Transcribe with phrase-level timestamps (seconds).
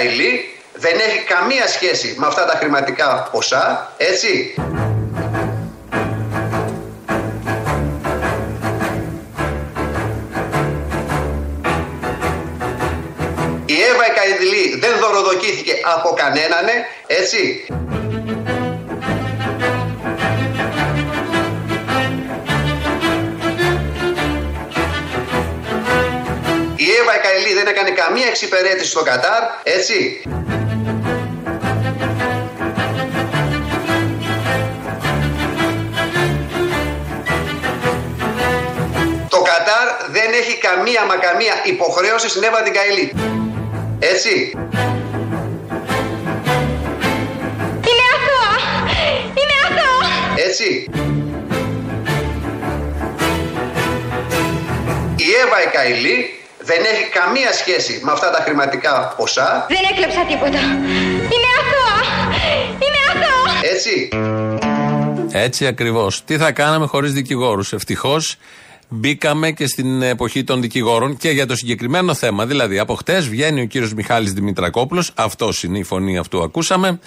[0.00, 4.54] Η Εύα η Καηλή δεν έχει καμία σχέση με αυτά τα χρηματικά ποσά, έτσι;
[13.66, 16.66] Η Εύα η Καηλή δεν δωροδοκήθηκε από κανέναν,
[17.06, 17.66] έτσι;
[27.64, 30.22] Δεν έκανε καμία εξυπηρέτηση στο Κατάρ, έτσι.
[39.28, 43.14] Το Κατάρ δεν έχει καμία μα καμία υποχρέωση στην Εύα την Καηλή.
[43.98, 44.34] Έτσι.
[47.88, 48.52] Είναι αθώα!
[49.38, 50.08] Είναι αθώα!
[50.46, 50.90] Έτσι.
[55.16, 56.39] Η Εύα η Καηλή
[56.70, 59.66] δεν έχει καμία σχέση με αυτά τα χρηματικά ποσά.
[59.68, 60.60] Δεν έκλεψα τίποτα.
[61.32, 61.96] Είναι αθώα!
[62.84, 63.52] Είναι αθώα!
[63.74, 64.08] Έτσι.
[65.32, 66.24] Έτσι ακριβώς.
[66.24, 68.36] Τι θα κάναμε χωρίς δικηγόρους; Ευτυχώς
[68.88, 72.46] μπήκαμε και στην εποχή των δικηγόρων και για το συγκεκριμένο θέμα.
[72.46, 76.98] Δηλαδή, από χτες βγαίνει ο κύριος Μιχάλης Δημητρακόπουλος, αυτός είναι η φωνή αυτού ακούσαμε,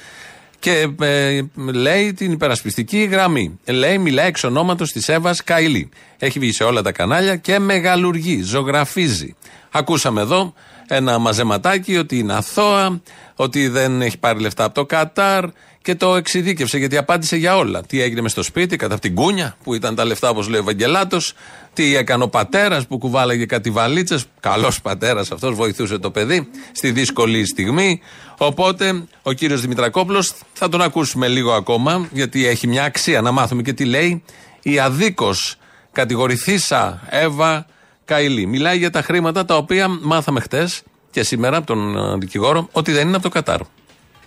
[0.64, 1.42] και ε,
[1.74, 3.60] λέει την υπερασπιστική γραμμή.
[3.66, 5.90] Λέει, μιλάει εξ ονόματος της Εύας Καηλή.
[6.18, 9.36] Έχει βγει σε όλα τα κανάλια και μεγαλουργεί, ζωγραφίζει.
[9.72, 10.54] Ακούσαμε εδώ
[10.88, 13.02] ένα μαζεματάκι ότι είναι αθώα,
[13.36, 15.46] ότι δεν έχει πάρει λεφτά από το Κατάρ
[15.84, 17.84] και το εξειδίκευσε γιατί απάντησε για όλα.
[17.84, 20.64] Τι έγινε μες στο σπίτι, κατά την κούνια που ήταν τα λεφτά όπως λέει ο
[20.64, 21.34] Ευαγγελάτος,
[21.74, 24.26] τι έκανε ο πατέρας που κουβάλαγε κάτι βαλίτσες.
[24.40, 28.02] Καλός πατέρας αυτός, βοηθούσε το παιδί στη δύσκολη στιγμή.
[28.38, 33.62] Οπότε ο κύριος Δημητρακόπουλος θα τον ακούσουμε λίγο ακόμα, γιατί έχει μια αξία να μάθουμε
[33.62, 34.24] και τι λέει
[34.62, 35.56] η αδίκως
[35.92, 37.66] κατηγορηθήσα Εύα
[38.06, 38.46] Καηλή.
[38.46, 42.92] Μιλάει για τα χρήματα τα οποία μάθαμε χτες και σήμερα από τον ε, δικηγόρο ότι
[42.92, 43.60] δεν είναι από το Κατάρ.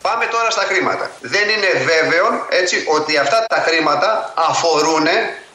[0.09, 1.11] Πάμε τώρα στα χρήματα.
[1.21, 5.06] Δεν είναι βέβαιο έτσι ότι αυτά τα χρήματα αφορούν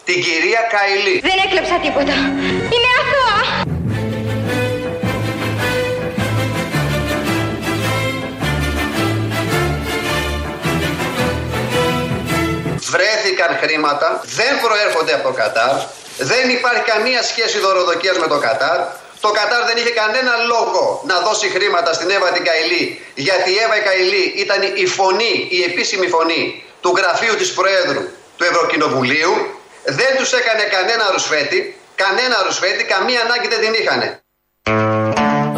[0.03, 1.19] την κυρία Καηλή.
[1.19, 2.15] Δεν έκλεψα τίποτα.
[2.73, 3.39] Είναι αθώα!
[12.93, 15.75] Βρέθηκαν χρήματα, δεν προέρχονται από το Κατάρ,
[16.17, 18.79] δεν υπάρχει καμία σχέση δωροδοκίας με το Κατάρ.
[19.23, 22.83] Το Κατάρ δεν είχε κανένα λόγο να δώσει χρήματα στην Εύα την Καηλή,
[23.27, 26.43] γιατί η Εύα η Καηλή ήταν η φωνή, η επίσημη φωνή
[26.83, 28.03] του γραφείου της Προέδρου
[28.37, 29.33] του Ευρωκοινοβουλίου.
[29.99, 31.59] Δεν τους έκανε κανένα ρουσφέτη,
[32.03, 34.07] κανένα ρουσφέτη, καμία ανάγκη δεν την είχανε.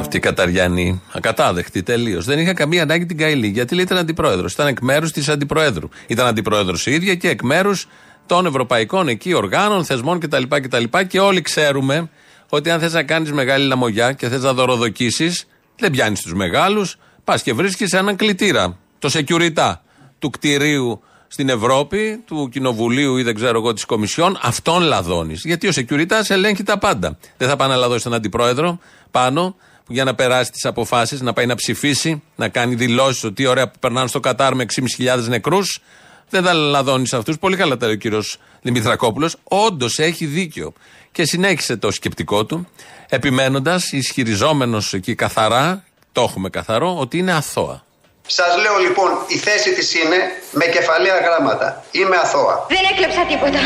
[0.04, 2.26] Αυτή η Καταριανή, ακατάδεκτη τελείως.
[2.26, 4.54] Δεν είχα καμία ανάγκη την Καηλή, γιατί λέει ήταν αντιπρόεδρος.
[4.54, 5.90] Ήταν εκ μέρους της αντιπροέδρου.
[6.08, 7.88] Ήταν αντιπρόεδρο η ίδια και εκ μέρους
[8.26, 10.44] των ευρωπαϊκών εκεί οργάνων, θεσμών κτλ.
[10.50, 10.84] κτλ.
[11.08, 12.10] Και όλοι ξέρουμε
[12.56, 15.46] ότι αν θες να κάνεις μεγάλη λαμογιά και θες να δωροδοκίσεις,
[15.78, 18.78] δεν πιάνεις τους μεγάλους, πας και βρίσκεις έναν κλητήρα.
[19.00, 19.74] Το security
[20.20, 25.42] του κτηρίου στην Ευρώπη, του Κοινοβουλίου ή δεν ξέρω εγώ της Κομισιόν, αυτόν λαδώνεις.
[25.46, 27.18] Γιατί ο security ελέγχει τα πάντα.
[27.38, 28.80] Δεν θα πάει να λαδώσει τον αντιπρόεδρο
[29.12, 29.56] πάνω
[29.88, 33.80] για να περάσει τις αποφάσεις, να πάει να ψηφίσει, να κάνει δηλώσεις ότι ωραία που
[33.80, 35.82] περνάνε στο Κατάρ με 6.500 νεκρούς.
[36.30, 37.38] Δεν θα λαδώνεις αυτούς.
[37.38, 39.36] Πολύ καλά τα λέει ο κύριος Δημητρακόπουλος.
[39.44, 40.74] Όντως έχει δίκιο.
[41.14, 42.68] Και συνέχισε το σκεπτικό του,
[43.10, 47.84] επιμένοντας, ισχυριζόμενος εκεί καθαρά, το έχουμε καθαρό, ότι είναι αθώα.
[48.28, 50.20] Σας λέω λοιπόν, η θέση της είναι
[50.52, 51.84] με κεφαλαία γράμματα.
[51.92, 52.66] Είμαι αθώα.
[52.68, 53.62] Δεν έκλεψα τίποτα.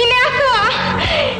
[0.00, 0.64] Είναι αθώα!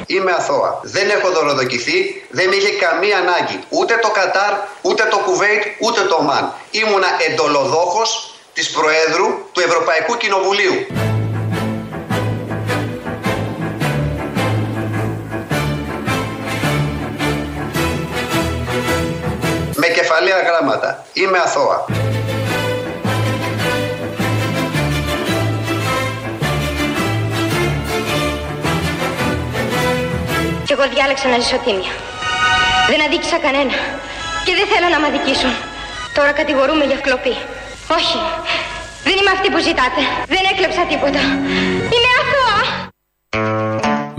[0.06, 0.80] Είμαι αθώα.
[0.82, 1.98] Δεν έχω δωροδοκηθεί,
[2.30, 3.58] δεν με είχε καμία ανάγκη.
[3.68, 4.52] Ούτε το Κατάρ,
[4.82, 6.52] ούτε το Κουβέιτ, ούτε το Ομάν.
[6.70, 10.76] Ήμουνα εντολοδόχος της Προέδρου του Ευρωπαϊκού Κοινοβουλίου.
[20.10, 21.04] Κεφαλαία γράμματα.
[21.12, 21.84] Είμαι αθώα.
[30.64, 31.92] Κι εγώ διάλεξα να ζήσω τίμια.
[32.88, 33.76] Δεν αδίκησα κανένα.
[34.44, 35.52] Και δεν θέλω να με αδικήσουν.
[36.14, 37.34] Τώρα κατηγορούμε για κλοπή.
[37.98, 38.18] Όχι.
[39.06, 40.02] Δεν είμαι αυτή που ζητάτε.
[40.34, 41.22] Δεν έκλεψα τίποτα.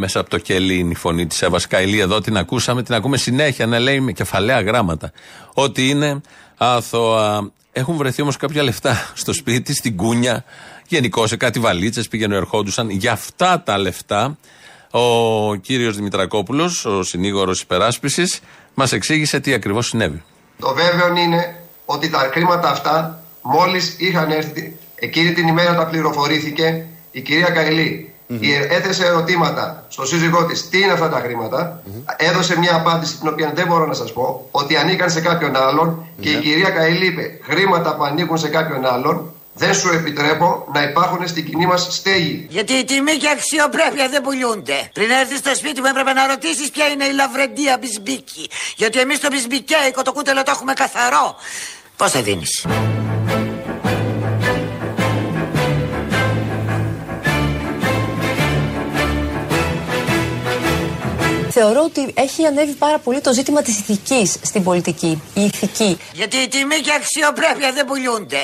[0.01, 0.19] Είναι αθώα.
[0.19, 1.99] Μέσα από το κελί είναι η φωνή της Εύα Καηλή.
[1.99, 5.11] Εδώ την ακούσαμε, την ακούμε συνέχεια να λέει με κεφαλαία γράμματα.
[5.53, 6.21] Ότι είναι
[6.57, 7.51] αθώα.
[7.71, 10.43] Έχουν βρεθεί όμως κάποια λεφτά στο σπίτι, στην κούνια,
[10.87, 12.89] γενικώ σε κάτι βαλίτσες πήγαινε ερχόντουσαν.
[12.89, 14.37] Για αυτά τα λεφτά
[14.91, 18.39] ο κύριος Δημητρακόπουλος, ο συνήγορος υπεράσπισης,
[18.73, 20.23] μας εξήγησε τι ακριβώς συνέβη.
[20.59, 21.55] Το βέβαιο είναι
[21.85, 28.10] ότι τα χρήματα αυτά μόλις είχαν έρθει εκείνη την ημέρα τα πληροφορήθηκε η κυρία Καηλή
[28.69, 31.81] έθεσε ερωτήματα στο σύζυγό της τι είναι αυτά τα χρηματα
[32.17, 34.47] Έδωσε μια απάντηση την οποία δεν μπορώ να σας πω.
[34.51, 36.05] Ότι ανήκαν σε κάποιον άλλον.
[36.19, 40.83] Και η κυρία Καηλή είπε: Χρήματα που ανήκουν σε κάποιον άλλον δεν σου επιτρέπω να
[40.83, 42.45] υπάρχουν στην κοινή μας στέγη.
[42.49, 44.89] Γιατί η τιμή και αξιοπρέπεια δεν πουλούνται.
[44.93, 48.49] Πριν έρθεις στο σπίτι μου έπρεπε να ρωτήσεις ποια είναι η λαβρεντία μπισμπίκη.
[48.75, 51.35] Γιατί εμείς το μπισμπικέικο το κούτελο το έχουμε καθαρό.
[51.95, 52.65] Πώς θα δίνεις;
[61.51, 65.21] Θεωρώ ότι έχει ανέβει πάρα πολύ το ζήτημα της ηθικής στην πολιτική.
[65.33, 65.97] Η ηθική.
[66.13, 68.37] Γιατί η τιμή και αξιοπρέπεια δεν πουλούνται.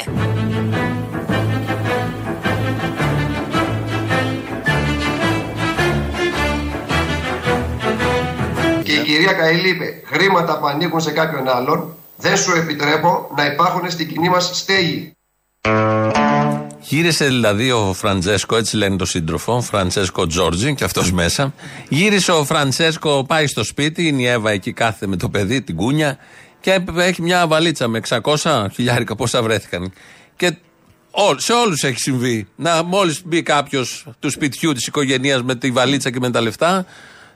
[8.84, 13.46] Και η κυρία Καηλή είπε: Χρήματα που ανήκουν σε κάποιον άλλον δεν σου επιτρέπω να
[13.46, 15.12] υπάρχουν στην κοινή μας στέγη.
[16.80, 21.54] Γύρισε δηλαδή ο Φραντζέσκο, έτσι λένε το σύντροφο, Φραντζέσκο Τζόρτζι, και αυτός μέσα.
[21.90, 25.76] Γύρισε ο Φραντζέσκο, πάει στο σπίτι, είναι η Εύα εκεί κάθεται με το παιδί, την
[25.76, 26.18] κούνια,
[26.60, 29.94] και έχει μια βαλίτσα με 600 χιλιάρικα, πόσα βρέθηκαν.
[30.36, 30.58] Και
[31.38, 32.48] σε όλους έχει συμβεί.
[32.56, 36.86] Να, μόλις μπει κάποιος του σπιτιού της οικογένειας με τη βαλίτσα και με τα λεφτά,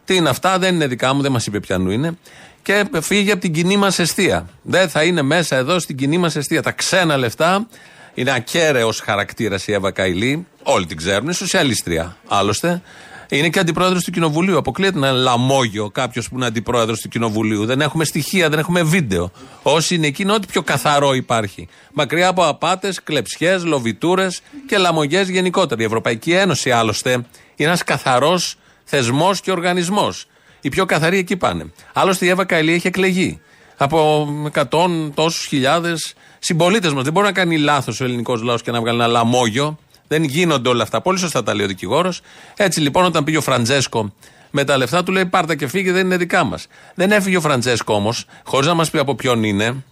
[0.06, 2.18] τι είναι αυτά, δεν είναι δικά μου, δεν μας είπε ποιανού είναι.
[2.62, 4.50] Και φύγει από την κοινή μας αιστεία.
[4.62, 6.62] Δεν θα είναι μέσα εδώ στην κοινή μας αιστεία.
[6.62, 7.68] Τα ξένα λεφτά
[8.14, 10.48] είναι ακέραιος χαρακτήρας η Εύα Καηλή.
[10.64, 11.24] Όλοι την ξέρουν.
[11.24, 12.82] Είναι σοσιαλίστρια άλλωστε.
[13.30, 14.58] Είναι και αντιπρόεδρος του Κοινοβουλίου.
[14.58, 17.66] Αποκλείεται να είναι λαμόγιο κάποιος που είναι αντιπρόεδρος του Κοινοβουλίου.
[17.66, 19.32] Δεν έχουμε στοιχεία, δεν έχουμε βίντεο.
[19.62, 21.68] Όσοι είναι εκεί είναι ό,τι πιο καθαρό υπάρχει.
[21.94, 25.82] Μακριά από απάτες, κλεψιές, λοβιτούρες και λαμογιές γενικότερα.
[25.82, 27.26] Η Ευρωπαϊκή Ένωση άλλωστε είναι
[27.56, 30.26] ένας καθαρός θεσμός και οργανισμός.
[30.62, 31.72] Οι πιο καθαροί εκεί πάνε.
[31.94, 33.40] Άλλωστε η Εύα Καηλή έχει εκλεγεί
[33.78, 37.04] από εκατόν τόσους χιλιάδες συμπολίτες μας.
[37.04, 39.78] Δεν μπορεί να κάνει λάθος ο ελληνικός λαός και να βγάλει ένα λαμόγιο.
[40.08, 41.02] Δεν γίνονται όλα αυτά.
[41.02, 42.22] Πολύ σωστά τα λέει ο δικηγόρος.
[42.56, 44.14] Έτσι λοιπόν, όταν πήγε ο Φραντζέσκο
[44.52, 46.68] με τα λεφτά, του λέει Πάρτα και φύγει, δεν είναι δικά μας.
[46.96, 49.84] Δεν έφυγε ο Φραντζέσκο όμως, χωρίς να μας πει από ποιον είναι.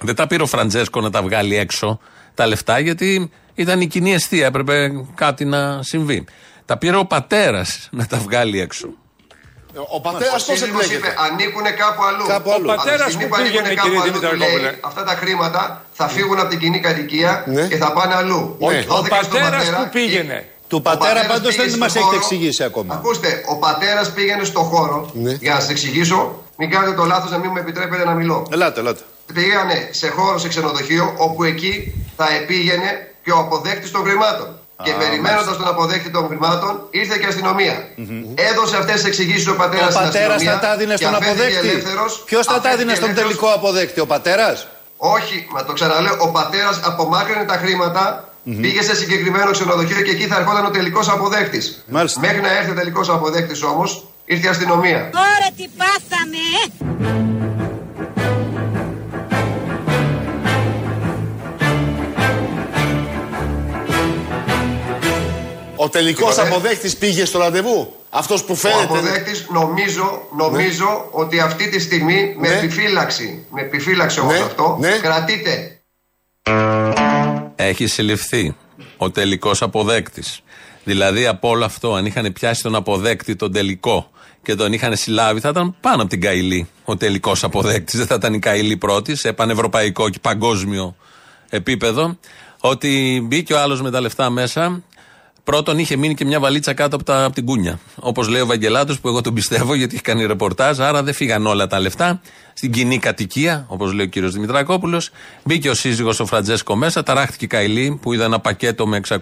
[0.00, 2.00] Δεν τα πήρε ο Φραντζέσκο να τα βγάλει έξω
[2.34, 4.46] τα λεφτά, γιατί ήταν η κοινή αιστεία.
[4.46, 6.24] Έπρεπε κάτι να συμβεί.
[6.64, 8.88] Τα πήρε ο πατέρας να τα βγάλει έξω.
[9.96, 12.26] Ο πατέρας πώς είπε, ανήκουν κάπου αλλού.
[12.26, 12.68] Κάπου αλλού.
[12.70, 14.78] Ο πατέρα που πήγαινε, κύριε Δημητρακόπουλε.
[14.80, 17.66] Αυτά τα χρήματα θα φύγουν από την κοινή κατοικία ναι.
[17.66, 18.56] και θα πάνε αλλού.
[18.58, 18.84] Ναι.
[18.88, 20.48] Ο πατέρας που πήγαινε.
[20.68, 22.94] Του πατέρα πάντως δεν μας έχετε εξηγήσει ακόμα.
[22.94, 25.10] Ακούστε, ο πατέρας πήγαινε στο χώρο.
[25.12, 25.32] Ναι.
[25.32, 28.46] Για να σας εξηγήσω, μην κάνετε το λάθος να μην μου επιτρέπετε να μιλώ.
[28.50, 29.00] Ελάτε, ελάτε.
[29.34, 34.58] Πήγανε σε χώρο, σε ξενοδοχείο, όπου εκεί θα επήγαινε και ο αποδέκτης των χρημάτων.
[34.82, 37.88] Και περιμένοντας τον αποδέκτη των χρημάτων, ήρθε και η αστυνομία.
[38.34, 41.82] Έδωσε αυτές τις εξηγήσεις ο πατέρας Ο πατέρας θα τα έδινε στον αποδέκτη.
[42.24, 46.80] Ποιος θα τα έδινε στον τελικό αποδέκτη, ο πατέρας; Όχι, μα το ξαναλέω, ο πατέρας
[46.84, 48.28] απομάκρυνε τα χρήματα,
[48.60, 51.84] πήγε σε συγκεκριμένο ξενοδοχείο και εκεί θα ερχόταν ο τελικός αποδέκτης.
[52.20, 55.10] Μέχρι να έρθει ο τελικός αποδέκτης όμως, ήρθε η αστυνομία.
[55.12, 57.35] Τώρα τι πάθαμε!
[65.86, 68.80] Ο τελικός αποδέκτης πήγε στο ραντεβού; Αυτός που φαίνεται.
[68.80, 71.22] Ο αποδέκτης νομίζω, νομίζω ναι.
[71.22, 72.54] ότι αυτή τη στιγμή με ναι.
[72.54, 74.44] επιφύλαξη, με επιφύλαξη όμως ναι.
[74.44, 74.98] αυτό, ναι.
[75.02, 75.80] κρατείται.
[77.56, 78.56] Έχει συλληφθεί
[78.96, 80.40] ο τελικός αποδέκτης.
[80.84, 84.10] Δηλαδή από όλο αυτό, αν είχαν πιάσει τον αποδέκτη τον τελικό
[84.42, 87.98] και τον είχαν συλλάβει, θα ήταν πάνω από την Καηλή ο τελικός αποδέκτης.
[87.98, 90.96] Δεν θα ήταν η Καηλή πρώτη σε πανευρωπαϊκό και παγκόσμιο
[91.48, 92.18] επίπεδο.
[92.60, 94.82] Ότι μπήκε ο άλλος με τα λεφτά μέσα
[95.46, 97.78] Πρώτον, είχε μείνει και μια βαλίτσα κάτω από, τα, από την κούνια.
[97.94, 101.46] Όπως λέει ο Βαγγελάτος, που εγώ τον πιστεύω γιατί έχει κάνει ρεπορτάζ, άρα δεν φύγαν
[101.46, 102.20] όλα τα λεφτά.
[102.54, 105.10] Στην κοινή κατοικία, όπως λέει ο κύριος Δημητρακόπουλος,
[105.44, 109.18] μπήκε ο σύζυγος ο Φραντζέσκο μέσα, ταράχτηκε η Καηλή, που είδα ένα πακέτο με 600.000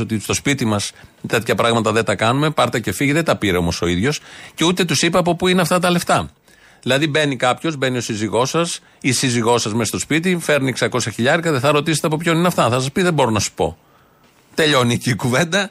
[0.00, 0.92] ότι στο σπίτι μας
[1.26, 2.50] τέτοια πράγματα δεν τα κάνουμε.
[2.50, 4.20] Πάρτε και φύγει, δεν τα πήρε όμως ο ίδιος.
[4.54, 6.30] Και ούτε τους είπα από πού είναι αυτά τα λεφτά.
[6.82, 11.10] Δηλαδή μπαίνει κάποιος, μπαίνει ο σύζυγός σας, η σύζυγός σας μέσα στο σπίτι, φέρνει 600
[11.12, 12.68] χιλιάρικα, δεν θα ρωτήσετε από ποιον είναι αυτά.
[12.68, 13.78] Θα σας πει δεν μπορώ να σου πω.
[14.60, 15.70] Τελειώνει εκεί η κουβέντα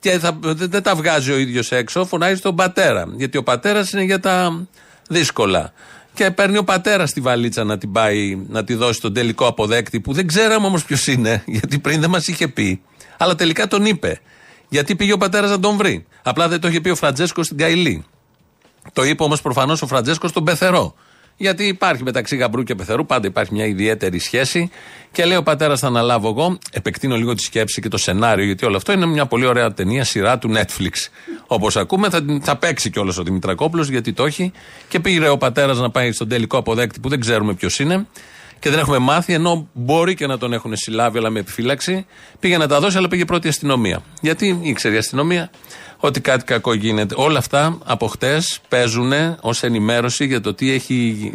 [0.00, 3.04] και θα, δεν τα βγάζει ο ίδιος έξω, φωνάζει τον πατέρα.
[3.16, 4.66] Γιατί ο πατέρας είναι για τα
[5.08, 5.72] δύσκολα.
[6.14, 10.00] Και παίρνει ο πατέρας τη βαλίτσα να την πάει να τη δώσει τον τελικό αποδέκτη
[10.00, 12.82] που δεν ξέραμε όμως ποιος είναι, γιατί πριν δεν μας είχε πει.
[13.16, 14.20] Αλλά τελικά τον είπε.
[14.68, 16.06] Γιατί πήγε ο πατέρας να τον βρει.
[16.22, 18.04] Απλά δεν το είχε πει ο Φραντζέσκος στην Καηλή.
[18.92, 20.94] Το είπε όμως προφανώς ο Φραντζέσκος στον Πεθερό.
[21.42, 24.70] Γιατί υπάρχει μεταξύ γαμπρού και πεθερού, πάντα υπάρχει μια ιδιαίτερη σχέση.
[25.12, 26.58] Και λέει ο πατέρας, θα αναλάβω εγώ.
[26.70, 30.04] Επεκτείνω λίγο τη σκέψη και το σενάριο, γιατί όλο αυτό είναι μια πολύ ωραία ταινία,
[30.04, 31.08] σειρά του Netflix.
[31.46, 34.52] Όπως ακούμε, θα, θα παίξει κιόλας ο Δημητρακόπουλος, γιατί το έχει.
[34.88, 38.06] Και πήγε ο πατέρας να πάει στον τελικό αποδέκτη που δεν ξέρουμε ποιος είναι.
[38.62, 42.06] Και δεν έχουμε μάθει, ενώ μπορεί και να τον έχουν συλλάβει, αλλά με επιφύλαξη.
[42.40, 44.02] Πήγε να τα δώσει, αλλά πήγε πρώτη αστυνομία.
[44.20, 45.50] Γιατί ήξερε η αστυνομία
[45.96, 47.14] ότι κάτι κακό γίνεται.
[47.18, 51.32] Όλα αυτά από χτες παίζουν ως ενημέρωση για το τι έχει,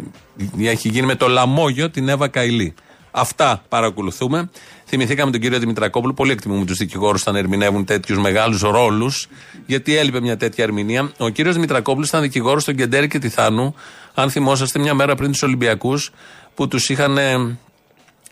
[0.60, 2.74] έχει γίνει με το λαμόγιο την Εύα Καηλή.
[3.10, 4.50] Αυτά παρακολουθούμε.
[4.86, 6.14] Θυμηθήκαμε τον κύριο Δημητρακόπουλο.
[6.14, 9.28] Πολύ εκτιμούμε τους δικηγόρους όταν ερμηνεύουν τέτοιους μεγάλους ρόλους,
[9.66, 11.12] γιατί έλειπε μια τέτοια ερμηνεία.
[11.18, 13.74] Ο κύριος Δημητρακόπουλος ήταν δικηγόρος στον Κεντέρη και Θάνου,
[14.14, 16.10] αν θυμόσαστε, μια μέρα πριν τους Ολυμπιακούς,
[16.58, 17.18] που τους είχαν.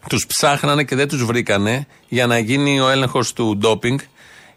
[0.08, 3.98] Τους ψάχνανε και δεν τους βρήκανε για να γίνει ο έλεγχος του ντόπινγκ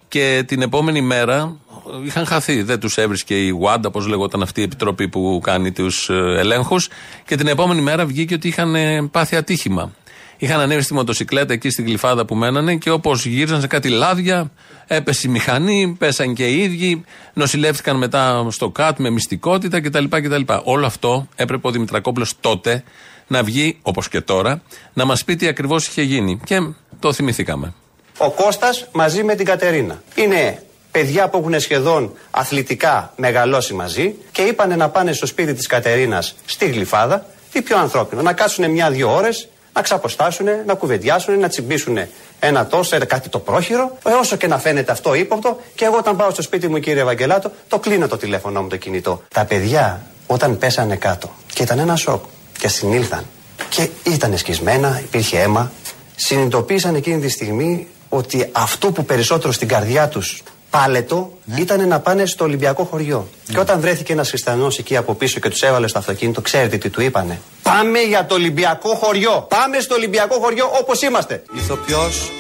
[0.07, 1.57] και την επόμενη μέρα
[2.05, 2.61] είχαν χαθεί.
[2.61, 6.89] Δεν τους έβρισκε η WAD, όπω λεγόταν αυτή η επιτροπή που κάνει τους ε, ελέγχους.
[7.25, 9.93] Και την επόμενη μέρα βγήκε ότι είχαν ε, πάθει ατύχημα.
[10.38, 14.51] Είχαν ανέβει στη μοτοσυκλέτα εκεί στην κλειφάδα που μένανε και όπως γύριζαν σε κάτι λάδια,
[14.88, 20.03] έπεσε η μηχανή, πέσαν και οι ίδιοι, νοσηλεύτηκαν μετά στο ΚΑΤ με μυστικότητα κτλ.
[20.09, 20.41] κτλ.
[20.63, 22.83] Όλο αυτό έπρεπε ο Δημητρακόπουλος τότε
[23.29, 24.62] να βγει, όπως και τώρα,
[24.93, 26.39] να μας πει τι ακριβώς είχε γίνει.
[26.43, 26.59] Και
[27.00, 27.74] το θυμηθήκαμε.
[28.17, 30.01] Ο Κώστας μαζί με την Κατερίνα.
[30.15, 35.67] Είναι παιδιά που έχουν σχεδόν αθλητικά μεγαλώσει μαζί και είπανε να πάνε στο σπίτι της
[35.67, 41.48] Κατερίνας στη Γλυφάδα ή πιο ανθρώπινο, να κάτσουν μια-δύο ώρες, να ξαποστάσουν, να κουβεντιάσουν, να
[41.48, 41.98] τσιμπήσουν
[42.39, 45.59] ένα τόσο, κάτι το πρόχειρο, ε, όσο και να φαίνεται αυτό ύποπτο.
[45.75, 48.77] Και εγώ όταν πάω στο σπίτι μου, κύριε Ευαγγελάτο, το κλείνω το τηλέφωνό μου το
[48.77, 49.24] κινητό.
[49.33, 52.24] Τα παιδιά όταν πέσανε κάτω και ήταν ένα σοκ
[52.60, 53.25] και συνήλθαν
[53.70, 55.72] και ήταν σκισμένα, υπήρχε αίμα,
[56.16, 61.60] συνειδητοποίησαν εκείνη τη στιγμή ότι αυτό που περισσότερο στην καρδιά τους πάλετο ναι.
[61.60, 63.28] ήταν να πάνε στο Ολυμπιακό χωριό.
[63.48, 63.54] Ναι.
[63.54, 66.89] Και όταν βρέθηκε ένας χριστιανός εκεί από πίσω και τους έβαλε στο αυτοκίνητο, ξέρετε τι
[66.89, 67.42] του είπανε.
[67.62, 69.46] Πάμε για το Ολυμπιακό χωριό.
[69.50, 71.44] Πάμε στο Ολυμπιακό χωριό όπως είμαστε.
[71.56, 72.32] Ηθοποιός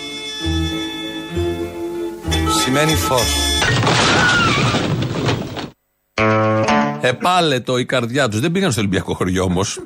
[2.63, 3.35] σημαίνει φως.
[7.01, 8.39] Επάλετο η καρδιά τους.
[8.39, 9.79] Δεν πήγαν στο Ολυμπιακό χωριό όμως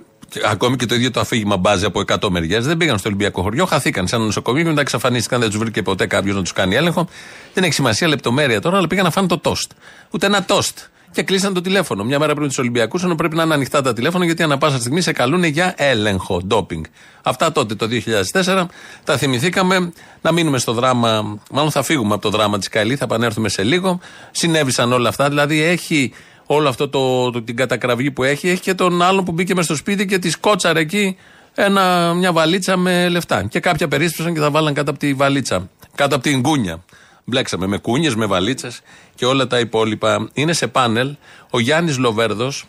[0.50, 2.66] ακόμη και το ίδιο το αφήγημα μπάζει από 100 μεριές.
[2.66, 5.40] Δεν πήγαν στο Ολυμπιακό χωριό, χαθήκαν σε ένα νοσοκομείο και μετά εξαφανίστηκαν.
[5.40, 7.08] Δεν τους βρήκε ποτέ κάποιος να τους κάνει έλεγχο.
[7.54, 9.72] Δεν έχει σημασία λεπτομέρεια τώρα, αλλά πήγαν να φάνε το τόστ.
[10.12, 10.78] Ούτε ένα τόστ.
[11.12, 12.04] Και κλείσαν το τηλέφωνο.
[12.04, 14.80] Μια μέρα πριν τους Ολυμπιακούς, ενώ πρέπει να είναι ανοιχτά τα τηλέφωνα, γιατί ανά πάσα
[14.80, 16.84] στιγμή σε καλούν για έλεγχο, ντόπινγκ.
[17.22, 18.66] Αυτά τότε το 2004
[19.04, 19.94] τα θυμηθήκαμε.
[20.22, 23.63] Να μείνουμε στο δράμα, μάλλον θα φύγουμε από το δράμα της Καηλή, θα επανέλθουμε σε
[23.63, 24.00] λίγο.
[24.32, 26.13] Συνέβησαν όλα αυτά, δηλαδή έχει
[26.45, 29.65] όλο αυτό το, το, την κατακραυγή που έχει, έχει και τον άλλον που μπήκε μες
[29.65, 31.17] στο σπίτι και τη σκότσαρε εκεί
[31.55, 33.43] ένα, μια βαλίτσα με λεφτά.
[33.43, 35.69] Και κάποια περίσπισαν και θα βάλαν κάτω από τη βαλίτσα.
[35.95, 36.83] Κάτω από την κούνια.
[37.25, 38.81] Μπλέξαμε με κούνιες, με βαλίτσες
[39.15, 40.29] και όλα τα υπόλοιπα.
[40.33, 41.15] Είναι σε πάνελ
[41.50, 42.65] ο Γιάννης Λοβέρδος.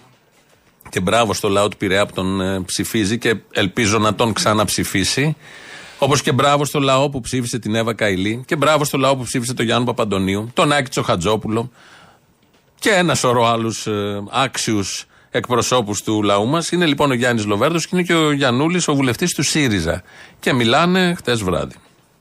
[0.89, 5.37] Και μπράβο στο λαό του Πειραιά που τον ε, ψηφίζει και ελπίζω να τον ξαναψηφίσει.
[5.99, 8.43] Όπως και μπράβο στο λαό που ψήφισε την Εύα Καηλή.
[8.47, 10.51] Και μπράβο στο λαό που ψήφισε τον Γιάννη Παπαντονίου.
[10.55, 11.71] Τον Άκη Τσοχατζόπουλο
[12.85, 16.71] και ένα σωρό άλλους ε, άξιους εκπροσώπους του λαού μας.
[16.71, 20.03] Είναι λοιπόν ο Γιάννης Λοβέρδος και είναι και ο Γιανούλης, ο βουλευτής του ΣΥΡΙΖΑ.
[20.41, 21.75] Και μιλάνε χτες βράδυ.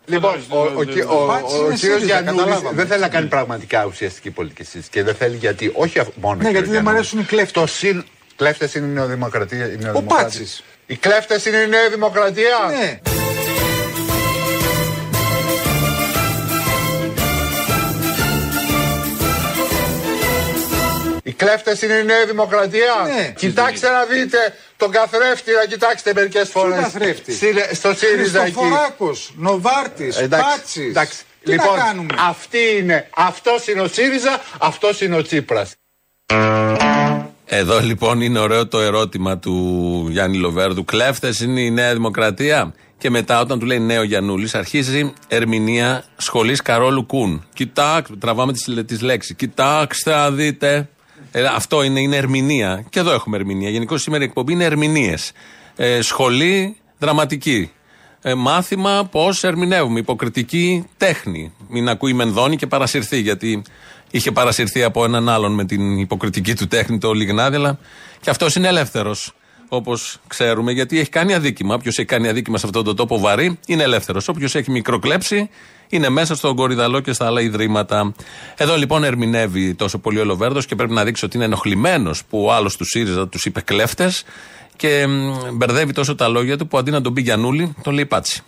[0.06, 4.90] Λοιπόν, ο, ο, ο, ο κύριος Γιαννούλη δεν θέλει να κάνει πραγματικά ουσιαστική πολιτική συζήτηση
[4.90, 5.72] και δεν θέλει γιατί.
[5.76, 6.42] Όχι μόνο.
[6.42, 8.04] Ναι, γιατί δεν μου αρέσουν οι κλέφτες.
[8.36, 9.70] Κλέφτες είναι η Νεοδημοκρατία.
[9.94, 10.64] Ο Πάτσης.
[10.86, 12.58] Οι κλέφτες είναι η Νέα Δημοκρατία.
[12.80, 13.00] Ναι.
[21.24, 22.94] Οι κλέφτες είναι η Νέα Δημοκρατία.
[23.06, 23.34] Ναι.
[23.38, 24.38] Κοιτάξτε να δείτε
[24.78, 26.80] τον καθρέφτη, να κοιτάξτε μερικές φορές.
[26.80, 27.34] καθρέφτη;
[27.74, 28.60] Στο ΣΥΡΙΖΑ εκεί.
[29.36, 31.24] Νοβάρτης, Πάτσης.
[31.44, 31.78] Λοιπόν,
[32.20, 33.08] αυτή είναι.
[33.16, 35.72] Αυτός είναι ο ΣΥΡΙΖΑ, αυτός είναι ο Τσίπρας.
[37.46, 40.86] Εδώ λοιπόν είναι ωραίο το ερώτημα του Γιάννη Λοβέρδου.
[40.86, 46.62] Κλέφτες είναι η Νέα Δημοκρατία; Και μετά, όταν του λέει νέο Γιανούλη, αρχίζει ερμηνεία σχολής
[46.62, 47.48] Καρόλου Κούν.
[47.54, 48.54] Κοιτάξτε, τραβάμε
[48.86, 49.36] τις λέξεις.
[49.36, 50.88] Κοιτάξτε, να δείτε.
[51.36, 52.86] Ε, αυτό είναι, είναι ερμηνεία.
[52.90, 53.70] Και εδώ έχουμε ερμηνεία.
[53.70, 55.32] Γενικώς σήμερα η εκπομπή είναι ερμηνείες.
[55.76, 57.72] Ε, σχολή δραματική.
[58.22, 60.00] Ε, μάθημα πώς ερμηνεύουμε.
[60.00, 61.54] Υποκριτική τέχνη.
[61.68, 63.62] Μην ακούει Μενδώνη και παρασυρθεί, γιατί
[64.12, 67.80] είχε παρασυρθεί από έναν άλλον με την υποκριτική του τέχνη, το Λιγνάδη, αλλά
[68.22, 69.34] και αυτός είναι ελεύθερος.
[69.68, 71.76] Όπως ξέρουμε, γιατί έχει κάνει αδίκημα.
[71.76, 74.28] Όποιος έχει κάνει αδίκημα σε αυτόν τον τόπο βαρύ είναι ελεύθερος.
[74.28, 75.50] Όποιος έχει μικροκλέψει
[75.96, 78.14] είναι μέσα στον Κορυδαλό και στα άλλα ιδρύματα.
[78.58, 82.44] Εδώ λοιπόν ερμηνεύει τόσο πολύ ο Λοβέρδος και πρέπει να δείξει ότι είναι ενοχλημένος που
[82.46, 84.24] ο άλλος του ΣΥΡΙΖΑ τους είπε κλέφτες
[84.76, 85.06] και
[85.54, 88.44] μπερδεύει τόσο τα λόγια του που αντί να τον πει Γιανούλη, τον λέει πάτσι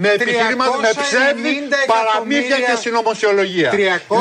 [0.00, 1.54] με επιχειρήματα, με ψεύδι,
[1.92, 3.70] παραμύθια και συνωμοσιολογία.
[3.72, 4.20] Λοιπόν,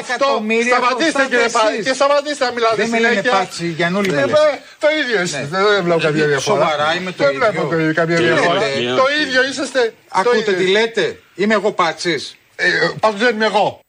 [0.00, 0.28] αυτό
[0.68, 3.22] σταματήστε κύριε Πάτσι και σταματήστε να μιλάτε δεν συνέχεια.
[3.22, 4.26] Δεν Πάτσι, Γιαννούλη ε,
[4.84, 5.58] Το ίδιο είστε, ναι.
[5.66, 6.64] δεν βλέπω καμία διαφορά.
[6.64, 7.38] Σοβαρά είμαι το ίδιο.
[7.38, 8.60] Δεν βλέπω καμία διαφορά.
[9.02, 9.94] Το ίδιο είσαστε.
[10.08, 12.36] Ακούτε τι λέτε, είμαι εγώ Πάτσης.
[12.56, 12.66] Ε,
[13.00, 13.80] Πάντως δεν είμαι εγώ.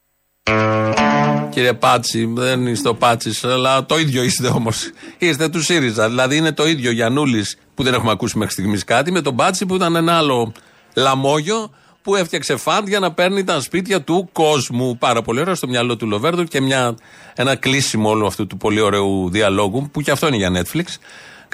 [1.50, 4.90] Κύριε Πάτση, δεν είστε ο Πάτσης, αλλά το ίδιο είστε όμως.
[5.18, 6.08] Είστε του ΣΥΡΙΖΑ.
[6.08, 9.66] Δηλαδή είναι το ίδιο Γιανούλη που δεν έχουμε ακούσει μέχρι στιγμής κάτι με τον Πάτση
[9.66, 10.52] που ήταν ένα άλλο
[10.94, 14.98] λαμόγιο που έφτιαξε φαντ για να παίρνει τα σπίτια του κόσμου.
[14.98, 16.96] Πάρα πολύ ωραίο στο μυαλό του Λοβέρδου και μια,
[17.36, 20.84] ένα κλείσιμο όλου αυτού του πολύ ωραίου διαλόγου που και αυτό είναι για Netflix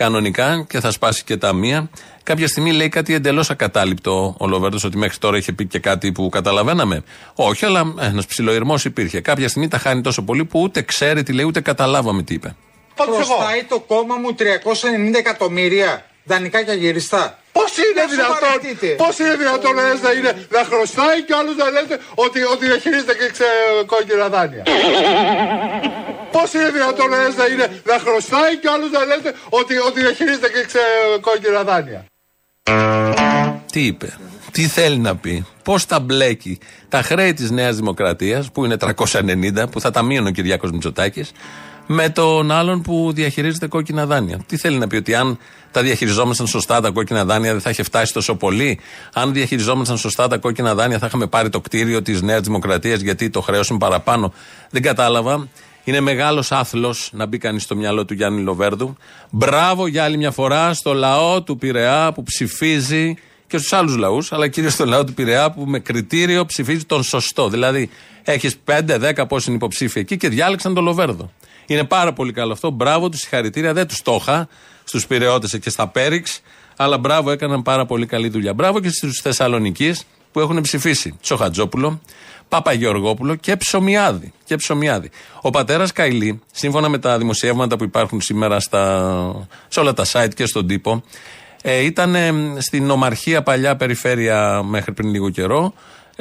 [0.01, 1.89] κανονικά και θα σπάσει και τα μία.
[2.23, 6.11] Κάποια στιγμή λέει κάτι εντελώς ακατάληπτο ο Λοβέρδος, ότι μέχρι τώρα είχε πει και κάτι
[6.11, 7.03] που καταλαβαίναμε.
[7.35, 9.21] Όχι, αλλά ένας ψιλοειρμό υπήρχε.
[9.21, 12.55] Κάποια στιγμή τα χάνει τόσο πολύ που ούτε ξέρει τι λέει, ούτε καταλάβαμε τι είπε.
[12.95, 17.39] Προστάει το κόμμα μου 390 εκατομμύρια δανεικά και αγυριστά.
[17.57, 21.95] Πώς είναι δυνατόν, πώς είναι δυνατόν ένα να, είναι, να χρωστάει και άλλος να λέτε
[22.15, 23.49] ότι, ότι διαχειρίζεται και ξε,
[23.85, 24.63] κόκκινα δάνεια.
[26.35, 30.49] Πώς είναι δυνατόν ένα να, είναι, να χρωστάει και άλλος να λέτε ότι, ότι διαχειρίζεται
[30.49, 30.79] και ξε,
[31.21, 32.05] κόκκινα δάνεια.
[33.71, 34.17] Τι είπε,
[34.51, 39.69] τι θέλει να πει, πώς τα μπλέκει; Τα χρέη της Νέας Δημοκρατίας, που είναι 390,
[39.71, 41.31] που θα τα μείωνε ο Κυριάκος Μητσοτάκης,
[41.87, 44.39] με τον άλλον που διαχειρίζεται κόκκινα δάνεια.
[44.47, 45.37] Τι θέλει να πει, ότι αν
[45.71, 48.79] τα διαχειριζόμασταν σωστά τα κόκκινα δάνεια δεν θα είχε φτάσει τόσο πολύ;
[49.13, 53.29] Αν διαχειριζόμασταν σωστά τα κόκκινα δάνεια θα είχαμε πάρει το κτίριο της Νέας Δημοκρατίας γιατί
[53.29, 54.33] το χρέος είναι παραπάνω.
[54.69, 55.47] Δεν κατάλαβα.
[55.83, 58.97] Είναι μεγάλος άθλος να μπει κανείς στο μυαλό του Γιάννη Λοβέρδου.
[59.29, 63.15] Μπράβο για άλλη μια φορά στο λαό του Πειραιά που ψηφίζει
[63.47, 67.03] και στους άλλους λαούς, αλλά κυρίως στο λαό του Πειραιά που με κριτήριο ψηφίζει τον
[67.03, 67.49] σωστό.
[67.49, 67.89] Δηλαδή,
[68.23, 71.31] έχεις 5-10 πόσοι είναι υποψήφοι εκεί και διάλεξαν τον Λοβέρδο.
[71.65, 72.69] Είναι πάρα πολύ καλό αυτό.
[72.69, 73.73] Μπράβο τους, συγχαρητήρια.
[73.73, 74.47] Δεν τους το είχα
[74.83, 76.41] στους Πειραιώτες και στα Πέριξ,
[76.75, 78.53] αλλά μπράβο, έκαναν πάρα πολύ καλή δουλειά.
[78.53, 79.95] Μπράβο και στους Θεσσαλονίκη
[80.31, 82.01] που έχουν ψηφίσει Τσοχατζόπουλο,
[82.49, 84.33] Παπαγεωργόπουλο και Ψωμιάδη.
[84.43, 85.09] Και Ψωμιάδη.
[85.41, 90.33] Ο πατέρας Καηλή, σύμφωνα με τα δημοσιεύματα που υπάρχουν σήμερα στα, σε όλα τα site
[90.35, 91.03] και στον τύπο,
[91.61, 92.15] ε, ήταν
[92.57, 95.73] στην Ομαρχία παλιά περιφέρεια μέχρι πριν λίγο καιρό.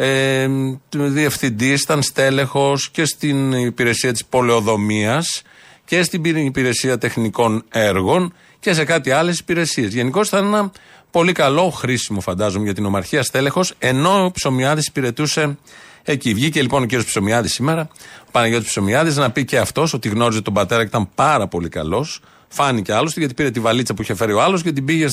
[0.02, 0.48] Ε,
[0.90, 5.42] Διευθυντή, ήταν στέλεχος και στην υπηρεσία της πολεοδομίας
[5.84, 9.92] και στην υπηρεσία τεχνικών έργων και σε κάτι άλλες υπηρεσίες.
[9.92, 10.72] Γενικώς ήταν ένα
[11.10, 15.58] πολύ καλό, χρήσιμο φαντάζομαι για την ομαρχία στέλεχος, ενώ ο Ψωμιάδης υπηρετούσε
[16.02, 16.34] εκεί.
[16.34, 17.88] Βγήκε λοιπόν ο κύριος Ψωμιάδης σήμερα,
[18.26, 21.68] ο Παναγιώτης Ψωμιάδης, να πει και αυτός ότι γνώριζε τον πατέρα και ήταν πάρα πολύ
[21.68, 22.20] καλός.
[22.52, 25.06] Φάνηκε άλλωστε γιατί πήρε τη βαλίτσα που είχε φέρει ο άλλος και την πήγε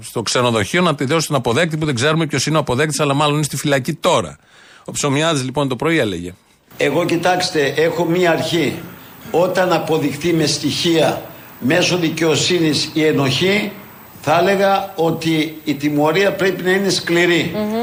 [0.00, 3.14] στο ξενοδοχείο να τη δώσει στον αποδέκτη που δεν ξέρουμε ποιος είναι ο αποδέκτης, αλλά
[3.14, 4.36] μάλλον είναι στη φυλακή τώρα.
[4.84, 6.34] Ο Ψωμιάδης λοιπόν το πρωί έλεγε.
[6.76, 8.82] Εγώ κοιτάξτε, έχω μία αρχή.
[9.30, 11.22] Όταν αποδειχθεί με στοιχεία
[11.58, 13.72] μέσω δικαιοσύνης η ενοχή
[14.20, 16.90] θα έλεγα ότι η τιμωρία πρέπει να είναι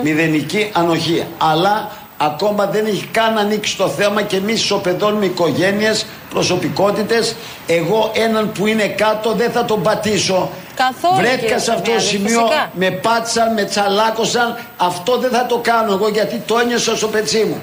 [0.03, 1.23] μηδενική ανοχή.
[1.37, 1.91] Αλλά
[2.21, 7.36] ακόμα δεν έχει καν ανοίξει το θέμα και εμείς ισοπεδώνουμε οικογένειες, προσωπικότητες.
[7.67, 10.49] Εγώ έναν που είναι κάτω δεν θα τον πατήσω.
[10.75, 11.15] Καθόλου.
[11.15, 12.41] Βρέθηκα σε αυτό το σημείο,
[12.73, 14.57] με πάτησαν, με τσαλάκωσαν.
[14.77, 17.62] Αυτό δεν θα το κάνω εγώ γιατί το ένιωσα στο πετσί μου.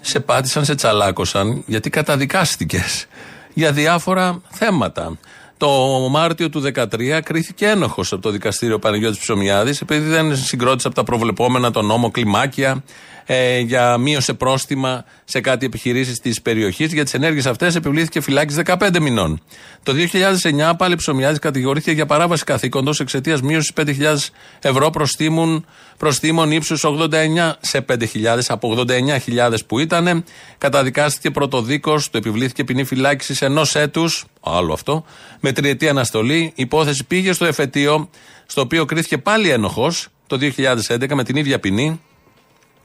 [0.00, 3.06] Σε πάτησαν, σε τσαλάκωσαν γιατί καταδικάστηκες
[3.54, 5.18] για διάφορα θέματα.
[5.58, 5.68] Το
[6.10, 11.04] Μάρτιο του 2013 κρίθηκε ένοχος από το δικαστήριο Παναγιώτης Ψωμιάδης, επειδή δεν συγκρότησε από τα
[11.04, 12.82] προβλεπόμενα τον νόμο κλιμάκια
[13.30, 16.92] ε, για μείωσε πρόστιμα σε κάτι επιχειρήσεις της περιοχής.
[16.92, 19.40] Για τις ενέργειες αυτές επιβλήθηκε φυλάκιση 15 μηνών.
[19.82, 24.16] Το 2009 πάλι Ψωμιάδη κατηγορήθηκε για παράβαση καθήκοντος εξαιτίας μείωσης 5.000
[24.60, 28.04] ευρώ προστίμων, προστίμων ύψους 89 σε 5.000
[28.48, 30.24] από 89.000 που ήταν.
[30.58, 35.04] Καταδικάστηκε πρωτοδίκω, του επιβλήθηκε ποινή φυλάκισης ενός έτους, άλλο αυτό,
[35.40, 36.38] με τριετή αναστολή.
[36.38, 38.10] Η υπόθεση πήγε στο εφετείο,
[38.46, 42.00] στο οποίο κρίθηκε πάλι ένοχος το 2011 με την ίδια ποινή.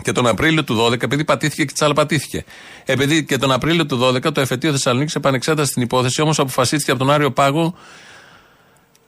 [0.03, 2.45] Και τον Απρίλιο του 12, επειδή πατήθηκε και τσαλαπατήθηκε.
[2.85, 6.99] Επειδή και τον Απρίλιο του 12 το εφετείο Θεσσαλονίκης επανεξέτασε την υπόθεση, όμως αποφασίστηκε από
[6.99, 7.75] τον Άριο Πάγο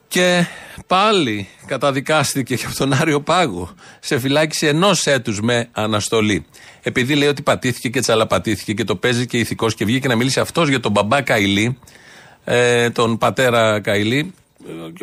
[0.08, 0.46] και
[0.86, 6.46] πάλι καταδικάστηκε και από τον Άριο Πάγο σε φυλάκιση ενός έτους με αναστολή.
[6.82, 10.40] Επειδή λέει ότι πατήθηκε και τσαλαπατήθηκε και το παίζει και ηθικός και βγήκε να μιλήσει
[10.40, 11.78] αυτός για τον μπαμπά Καηλή,
[12.44, 14.34] ε, τον πατέρα Καηλή,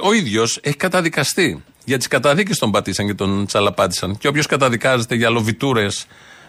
[0.01, 1.63] ο ίδιος έχει καταδικαστεί.
[1.85, 4.17] Για τις καταδίκες τον πατήσαν και τον τσαλαπάτησαν.
[4.17, 6.05] Και όποιος καταδικάζεται για λοβιτούρες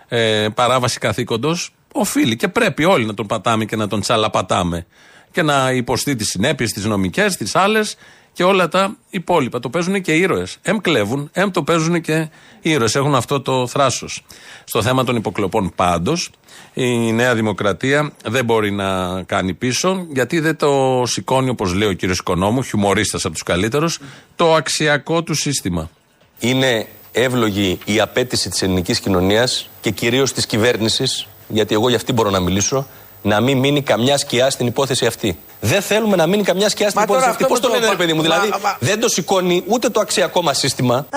[0.08, 4.86] ε, παράβαση καθήκοντος, οφείλει και πρέπει όλοι να τον πατάμε και να τον τσαλαπατάμε.
[5.30, 7.96] Και να υποστεί τις συνέπειες, τις νομικές, τις άλλες
[8.34, 9.60] και όλα τα υπόλοιπα.
[9.60, 10.58] Το παίζουν και οι ήρωες.
[10.62, 12.28] Εμ κλέβουν, εμ το παίζουν και
[12.60, 12.94] οι ήρωες.
[12.94, 14.24] Έχουν αυτό το θράσος.
[14.64, 16.30] Στο θέμα των υποκλοπών πάντως,
[16.74, 21.92] η Νέα Δημοκρατία δεν μπορεί να κάνει πίσω, γιατί δεν το σηκώνει, όπως λέει ο
[21.92, 24.00] κύριος Οικονόμου, χιουμορίστας από τους καλύτερους,
[24.36, 25.90] το αξιακό του σύστημα.
[26.38, 32.12] Είναι εύλογη η απέτηση της ελληνικής κοινωνίας και κυρίως της κυβέρνησης, γιατί εγώ για αυτή
[32.12, 32.86] μπορώ να μιλήσω,
[33.24, 35.38] να μην μείνει καμιά σκιά στην υπόθεση αυτή.
[35.60, 37.44] Δεν θέλουμε να μείνει καμιά σκιά στην υπόθεση αυτή.
[37.44, 41.06] Πώς το λένε, ρε παιδί μου, δηλαδή δεν το σηκώνει ούτε το αξιακό μα σύστημα.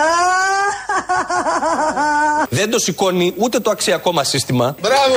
[2.50, 4.76] δεν το σηκώνει ούτε το αξιακό μα σύστημα.
[4.82, 5.15] Μπράβο!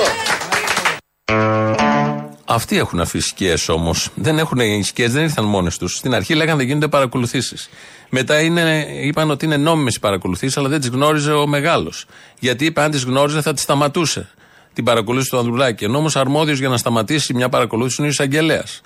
[2.44, 4.08] Αυτοί έχουν αφήσει σκιές όμως.
[4.14, 5.96] Δεν έχουν οι σκιές, δεν ήρθαν μόνες τους.
[5.96, 7.68] Στην αρχή λέγανε δεν γίνονται παρακολουθήσεις.
[8.08, 12.06] Μετά είναι, είπαν ότι είναι νόμιμες οι παρακολουθήσεις, αλλά δεν τις γνώριζε ο μεγάλος.
[12.38, 14.30] Γιατί είπε αν τις γνώριζε θα τις σταματούσε
[14.80, 15.84] την παρακολούθηση του Ανδρουλάκη.
[15.84, 18.80] Ενώ όμως αρμόδιος για να σταματήσει μια παρακολούθηση είναι ο εισαγγελέας.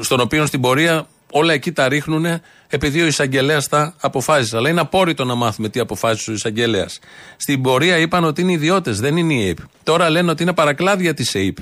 [0.00, 2.26] Στον οποίο στην πορεία όλα εκεί τα ρίχνουν
[2.68, 4.56] επειδή ο εισαγγελέας τα αποφάσισε.
[4.56, 6.98] Αλλά είναι απόρριτο να μάθουμε τι αποφάσισε ο εισαγγελέας.
[7.36, 9.58] Στην πορεία είπαν ότι είναι ιδιώτες, δεν είναι η ΑΕΠ.
[9.82, 11.56] Τώρα λένε ότι είναι παρακλάδια της ΑΕΠ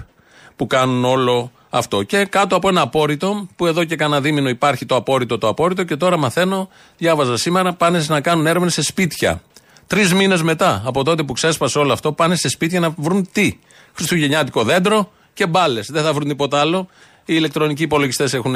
[0.56, 2.02] που κάνουν όλο αυτό.
[2.02, 5.84] Και κάτω από ένα απόρριτο, που εδώ και κανένα δίμηνο υπάρχει το απόρριτο, το απόρριτο,
[5.84, 9.42] και τώρα μαθαίνω, διάβαζα σήμερα, πάνε να κάνουν έρευνες σε σπίτια.
[9.86, 13.58] Τρεις μήνες μετά από τότε που ξέσπασε όλο αυτό, πάνε σε σπίτια να βρουν τι;
[13.94, 15.90] Χριστουγεννιάτικο δέντρο και μπάλες.
[15.90, 16.88] Δεν θα βρουν τίποτα άλλο.
[17.24, 18.54] Οι ηλεκτρονικοί υπολογιστές έχουν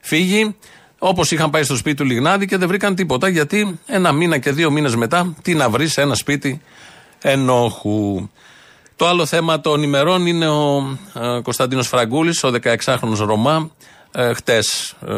[0.00, 0.56] φύγει.
[0.98, 3.28] Όπως είχαν πάει στο σπίτι του Λιγνάδη και δεν βρήκαν τίποτα.
[3.28, 6.60] Γιατί ένα μήνα και δύο μήνες μετά, τι να βρεις σε ένα σπίτι
[7.22, 8.28] ενόχου.
[8.96, 13.70] Το άλλο θέμα των ημερών είναι ο ε, Κωνσταντίνος Φραγκούλης, ο 16χρονο Ρωμά.
[14.12, 15.14] Ε, Χτες ε,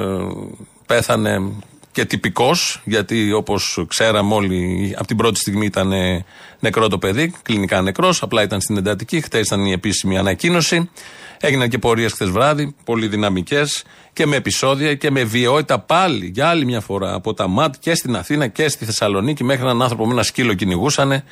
[0.87, 1.53] πέθανε
[1.97, 5.93] και τυπικός, γιατί όπως ξέραμε όλοι, από την πρώτη στιγμή ήταν
[6.61, 9.21] νεκρό το παιδί, κλινικά νεκρός, απλά ήταν στην εντατική.
[9.21, 10.91] Χθες ήταν η επίσημη ανακοίνωση.
[11.41, 16.49] Έγιναν και πορείες χθες βράδυ, πολύ δυναμικές και με επεισόδια και με βιαιότητα πάλι για
[16.49, 20.07] άλλη μια φορά από τα ΜΑΤ και στην Αθήνα και στη Θεσσαλονίκη μέχρι έναν άνθρωπο
[20.07, 21.23] με ένα σκύλο κυνηγούσαν.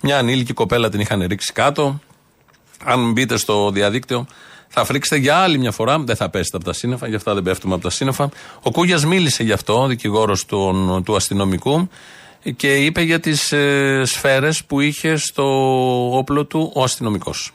[0.00, 2.00] Μια ανήλικη κοπέλα την είχαν ρίξει κάτω.
[2.84, 4.26] Αν μπείτε στο διαδίκτυο,
[4.74, 5.98] θα φρίξετε για άλλη μια φορά.
[5.98, 8.28] Δεν θα πέσετε από τα σύννεφα, γι' αυτά δεν πέφτουμε από τα σύννεφα.
[8.62, 11.88] Ο Κούγιας μίλησε γι' αυτό, δικηγόρος του, του αστυνομικού,
[12.56, 15.46] και είπε για τις ε, σφαίρες που είχε στο
[16.16, 17.52] όπλο του ο αστυνομικός.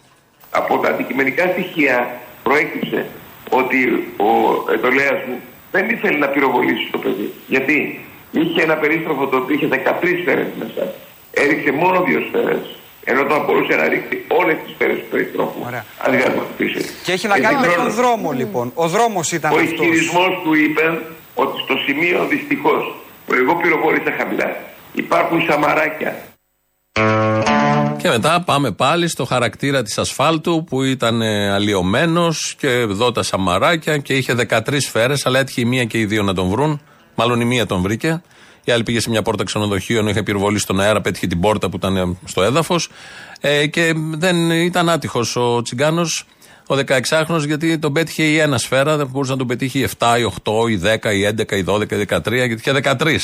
[0.50, 3.06] Από τα αντικειμενικά στοιχεία προέκυψε
[3.50, 4.32] ότι ο
[4.72, 5.40] εντολέας μου
[5.72, 7.34] δεν ήθελε να πυροβολήσει το παιδί.
[7.48, 10.94] Γιατί είχε ένα περίστροφο το οποίο είχε 13 σφαίρες μέσα.
[11.32, 12.78] Έριξε μόνο δύο σφαίρες
[13.10, 15.60] ενώ θα μπορούσε να ρίξει όλες τις σφαίρες του περιστρόφου.
[16.04, 16.30] Αντί να
[17.04, 18.72] Και έχει να κάνει με τον δρόμο λοιπόν.
[18.74, 19.70] Ο δρόμος ήταν αυτός.
[19.70, 20.86] Ο ισχυρισμός του είπε
[21.34, 22.84] ότι στο σημείο δυστυχώς
[23.26, 24.50] που εγώ πυροβόλησα χαμηλά
[24.94, 26.12] υπάρχουν σαμαράκια.
[27.98, 31.22] Και μετά πάμε πάλι στο χαρακτήρα της ασφάλτου που ήταν
[31.58, 36.06] αλλοιωμένος και εδώ τα σαμαράκια και είχε 13 σφαίρες αλλά έτυχε η μία και οι
[36.06, 36.82] δύο να τον βρουν.
[37.16, 38.22] Μάλλον η μία τον βρήκε.
[38.68, 41.70] Η άλλη πήγε σε μια πόρτα ξενοδοχείου, ενώ είχε πυροβολήσει στον αέρα, πέτυχε την πόρτα
[41.70, 42.90] που ήταν ε, στο έδαφος.
[43.40, 46.26] Ε, και δεν ήταν άτυχος ο Τσιγκάνος,
[46.68, 50.16] ο 16χρονο, γιατί τον πέτυχε η ένα σφαίρα, δεν μπορούσε να τον πετύχει η 7,
[50.20, 53.18] η 8, η 10, η 11, η 12, η 13, γιατί είχε 13.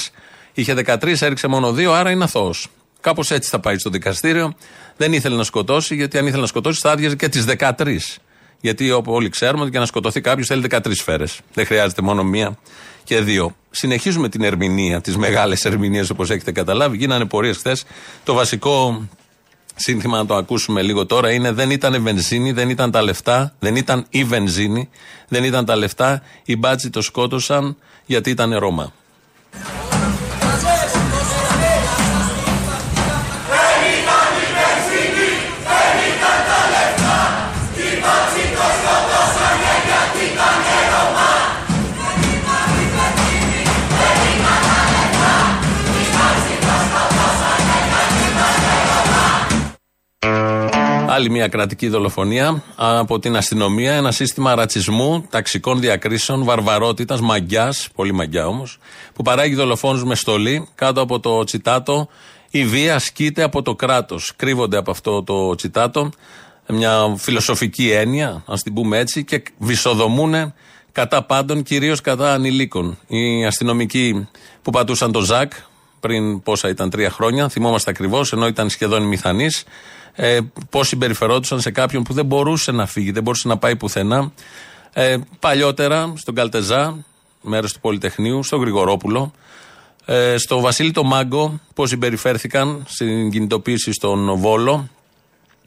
[0.53, 2.67] Είχε 13, έριξε μόνο 2, άρα είναι αθώος.
[3.01, 4.53] Κάπως έτσι θα πάει στο δικαστήριο.
[4.97, 7.97] Δεν ήθελε να σκοτώσει, γιατί αν ήθελε να σκοτώσει θα άδειαζε και τις 13.
[8.62, 11.39] Γιατί όπω όλοι ξέρουμε ότι για να σκοτωθεί κάποιος θέλει 13 σφαίρες.
[11.53, 12.58] Δεν χρειάζεται μόνο μία
[13.03, 13.55] και δύο.
[13.69, 16.97] Συνεχίζουμε την ερμηνεία, τις μεγάλες ερμηνείες όπως έχετε καταλάβει.
[16.97, 17.83] Γίνανε πορείες χθες.
[18.23, 19.07] Το βασικό
[19.75, 23.75] σύνθημα να το ακούσουμε λίγο τώρα είναι δεν ήταν βενζίνη, δεν ήταν τα λεφτά, δεν
[23.75, 24.89] ήταν η βενζίνη,
[25.27, 26.21] δεν ήταν τα λεφτά.
[26.45, 28.93] Οι μπάτσι το σκότωσαν γιατί ήταν Ρώμα.
[51.13, 53.93] Άλλη μια κρατική δολοφονία από την αστυνομία.
[53.93, 58.78] Ένα σύστημα ρατσισμού, ταξικών διακρίσεων, βαρβαρότητας, μαγιάς, πολύ μαγιά όμως,
[59.13, 62.08] που παράγει δολοφόνους με στολή κάτω από το τσιτάτο.
[62.49, 64.34] Η βία ασκείται από το κράτος.
[64.36, 66.10] Κρύβονται από αυτό το τσιτάτο.
[66.67, 70.54] Μια φιλοσοφική έννοια, ας την πούμε έτσι, και βυσοδομούν
[70.91, 72.97] κατά πάντων, κυρίως κατά ανηλίκων.
[73.08, 74.28] Οι αστυνομικοί
[74.62, 75.52] που πατούσαν το Ζακ
[76.03, 79.47] πριν πόσα ήταν, τρία χρόνια, θυμόμαστε ακριβώς, ενώ ήταν σχεδόν μηθανεί,
[80.13, 80.39] ε,
[80.69, 84.31] πώς συμπεριφερόντουσαν σε κάποιον που δεν μπορούσε να φύγει, δεν μπορούσε να πάει πουθενά.
[84.93, 87.05] Ε, παλιότερα, στον Καλτεζά,
[87.41, 89.33] μέρος του Πολυτεχνείου, στον Γρηγορόπουλο,
[90.05, 94.89] ε, στο Βασίλη το Μάγκο, πώς συμπεριφέρθηκαν στην κινητοποίηση στον Βόλο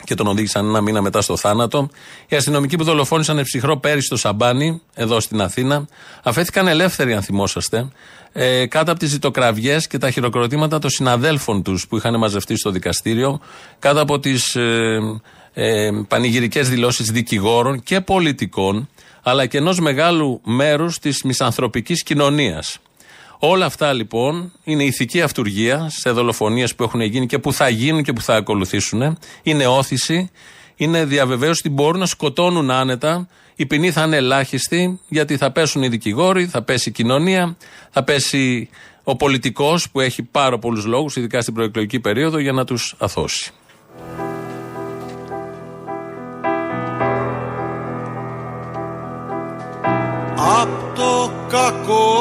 [0.05, 1.89] και τον οδήγησαν ένα μήνα μετά στο θάνατο.
[2.29, 5.87] Οι αστυνομικοί που δολοφόνησαν ψυχρό πέρυσι στο Σαμπάνι, εδώ στην Αθήνα,
[6.23, 7.89] αφέθηκαν ελεύθεροι, αν θυμόσαστε,
[8.39, 12.71] ε, κάτω από τις ζητοκραυγές και τα χειροκροτήματα των συναδέλφων τους που είχαν μαζευτεί στο
[12.71, 13.41] δικαστήριο,
[13.79, 14.99] κάτω από τις ε,
[15.53, 18.89] ε, πανηγυρικές δηλώσεις δικηγόρων και πολιτικών,
[19.23, 22.79] αλλά και ενός μεγάλου μέρους της μισανθρωπικής κοινωνίας.
[23.39, 28.03] Όλα αυτά λοιπόν είναι ηθική αυτουργία σε δολοφονίες που έχουν γίνει και που θα γίνουν
[28.03, 29.19] και που θα ακολουθήσουν.
[29.43, 30.31] Είναι όθηση,
[30.77, 33.29] είναι διαβεβαίωση ότι μπορούν να σκοτώνουν άνετα.
[33.59, 37.57] Η ποινή θα είναι ελάχιστη γιατί θα πέσουν οι δικηγόροι, θα πέσει η κοινωνία,
[37.91, 38.69] θα πέσει
[39.05, 43.51] ο πολιτικός που έχει πάρα πολλούς λόγους, ειδικά στην προεκλογική περίοδο, για να τους αθώσει.
[50.37, 52.15] Απ' το κακό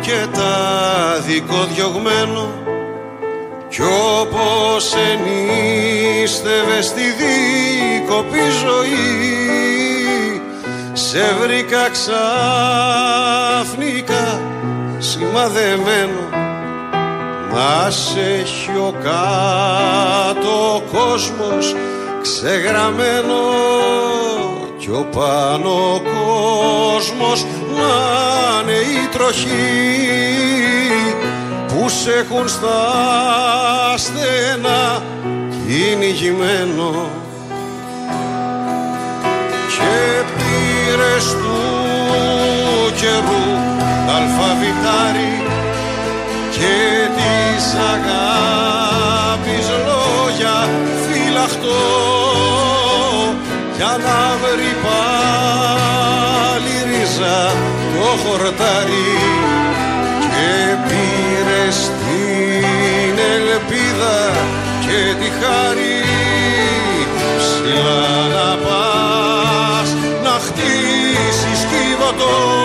[0.00, 1.20] και τα
[1.74, 2.48] διωγμένο
[3.68, 3.82] κι
[4.20, 9.85] όπως ενίστευε στη δίκοπη ζωή
[11.08, 12.40] σε βρήκα ξαφνικά
[14.98, 16.28] σημαδεμένο.
[17.52, 21.74] Να σε έχει ο κάτω κόσμος
[22.22, 23.40] ξεγραμμένο
[24.78, 27.94] κι ο πάνω κόσμος να
[28.60, 29.48] είναι η τροχή
[31.68, 32.94] που σε έχουν στα
[33.96, 35.02] στενά
[35.66, 37.10] κυνηγημένο
[40.96, 41.56] πήρες του
[43.00, 43.46] καιρού
[44.16, 45.34] αλφαβητάρι
[46.50, 46.76] και
[47.16, 50.68] της αγάπης λόγια
[51.04, 51.84] φυλαχτό
[53.76, 57.38] για να βρει πάλι ρίζα
[57.94, 59.25] το χορτάρι
[72.08, 72.55] Oh.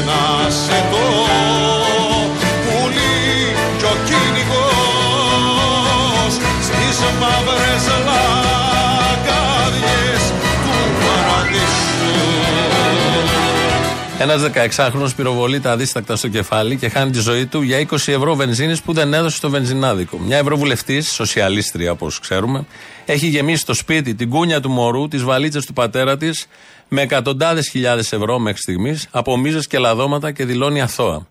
[0.00, 0.96] Να σε το
[2.64, 5.52] πουλί κι ο κυνηγός
[6.62, 10.22] στις μαύρες λαγκάδιες
[10.64, 11.84] του παραδείσου.
[14.18, 14.40] Ένας
[14.76, 18.80] 16χρονο πυροβολεί τα αδίστακτα στο κεφάλι και χάνει τη ζωή του για 20 ευρώ βενζίνης
[18.80, 20.18] που δεν έδωσε στο βενζινάδικο.
[20.18, 22.64] Μια ευρωβουλευτής, σοσιαλίστρια όπως ξέρουμε,
[23.04, 26.46] έχει γεμίσει το σπίτι, την κούνια του μωρού, τις βαλίτσες του πατέρα της
[26.88, 31.26] με εκατοντάδες χιλιάδες ευρώ μέχρι στιγμής από μίζες και λαδώματα και δηλώνει αθώα.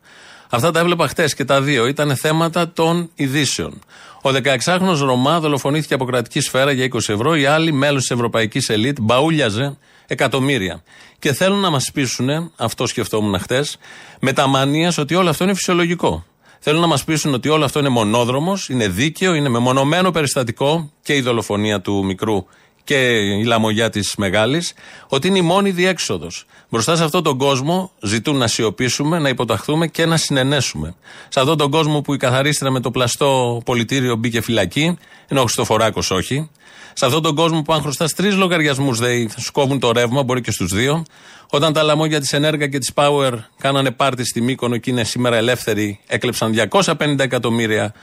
[0.50, 1.88] Αυτά τα έβλεπα χτες και τα δύο.
[1.88, 3.80] Ήταν θέματα των ειδήσεων.
[4.22, 7.36] Ο 16χρονο Ρωμά δολοφονήθηκε από κρατική σφαίρα για 20 ευρώ.
[7.36, 10.84] Οι άλλοι, μέλος της ευρωπαϊκής ελίτ, μπαούλιαζε εκατομμύρια.
[11.20, 13.78] Και θέλουν να μας πείσουν, αυτό σκεφτόμουν χτες,
[14.20, 16.26] με τα μανίας ότι όλο αυτό είναι φυσιολογικό.
[16.60, 21.16] Θέλουν να μας πείσουν ότι όλο αυτό είναι μονόδρομος, είναι δίκαιο, είναι μεμονωμένο περιστατικό και
[21.16, 22.46] η δολοφονία του μικρού
[22.86, 22.96] και
[23.40, 24.74] η λαμογιά της μεγάλης,
[25.08, 26.46] ότι είναι η μόνη διέξοδος.
[26.70, 30.96] Μπροστά σε αυτόν τον κόσμο ζητούν να σιωπήσουμε, να υποταχθούμε και να συνενέσουμε.
[31.30, 35.44] Σε αυτόν τον κόσμο που η καθαρίστρια με το πλαστό πολιτήριο μπήκε φυλακή, ενώ ο
[35.44, 36.50] Χριστοφοράκος όχι.
[36.94, 40.52] Σε αυτόν τον κόσμο που αν χρωστάς τρεις λογαριασμούς δεν σκόβουν το ρεύμα, μπορεί και
[40.52, 41.06] στους δύο.
[41.50, 45.36] Όταν τα λαμόγια της Ενέργα και της Power κάνανε πάρτι στη Μύκονο και είναι σήμερα
[45.36, 47.94] ελεύθεροι, έκλεψαν 250 εκατομμύρια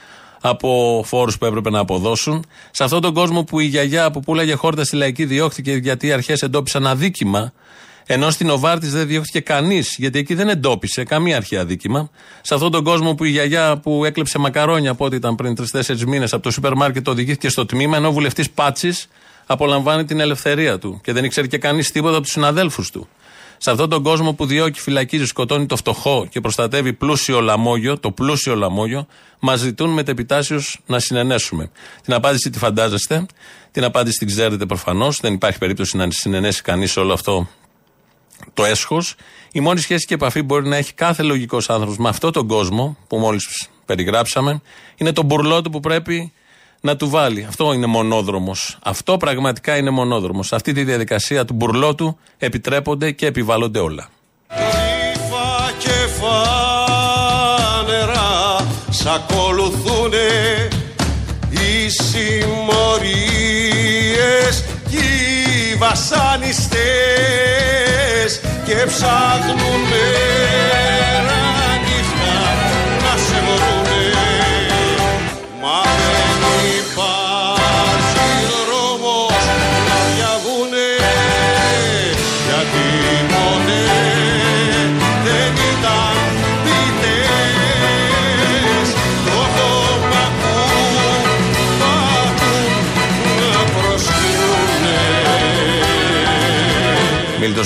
[0.45, 2.45] από φόρους που έπρεπε να αποδώσουν.
[2.71, 6.11] Σε αυτόν τον κόσμο που η γιαγιά που πουλάγε χόρτα στη λαϊκή διώχθηκε γιατί οι
[6.11, 7.53] αρχές εντόπισαν αδίκημα,
[8.05, 12.09] ενώ στην Οβάρτη δεν διώχθηκε κανείς, γιατί εκεί δεν εντόπισε καμία αρχή αδίκημα.
[12.41, 16.07] Σε αυτόν τον κόσμο που η γιαγιά που έκλεψε μακαρόνια από ό,τι ήταν πριν τρει-τέσσερι
[16.07, 19.07] μήνες από το σούπερ μάρκετ οδηγήθηκε στο τμήμα, ενώ ο βουλευτής Πάτσης
[19.45, 23.07] απολαμβάνει την ελευθερία του και δεν ήξερε και κανείς τίποτα από τους συναδέλφους του.
[23.65, 28.11] Σε αυτόν τον κόσμο που διώκει, φυλακίζει, σκοτώνει το φτωχό και προστατεύει πλούσιο λαμόγιο, το
[28.11, 29.07] πλούσιο λαμόγιο,
[29.39, 31.71] μας ζητούν μετεπιτάσεως να συνενέσουμε.
[32.03, 33.25] Την απάντηση τη φαντάζεστε,
[33.71, 35.19] την απάντηση την ξέρετε προφανώς.
[35.21, 37.49] Δεν υπάρχει περίπτωση να συνενέσει κανείς όλο αυτό
[38.53, 39.15] το έσχος.
[39.51, 42.97] Η μόνη σχέση και επαφή μπορεί να έχει κάθε λογικός άνθρωπος με αυτόν τον κόσμο
[43.07, 44.61] που μόλις περιγράψαμε,
[44.95, 46.33] είναι το μπουρλότο που πρέπει
[46.85, 47.45] να του βάλει.
[47.47, 48.77] Αυτό είναι μονόδρομος.
[48.83, 50.47] Αυτό πραγματικά είναι μονόδρομος.
[50.47, 54.09] Σε αυτή τη διαδικασία του μπουρλότου επιτρέπονται και επιβάλλονται όλα.
[54.47, 57.15] Κρύφα και φανερά
[58.89, 60.67] σ' ακολουθούνε
[61.49, 62.53] οι συμμορίες
[64.89, 66.81] και οι βασανιστές
[68.65, 69.87] και ψάχνουν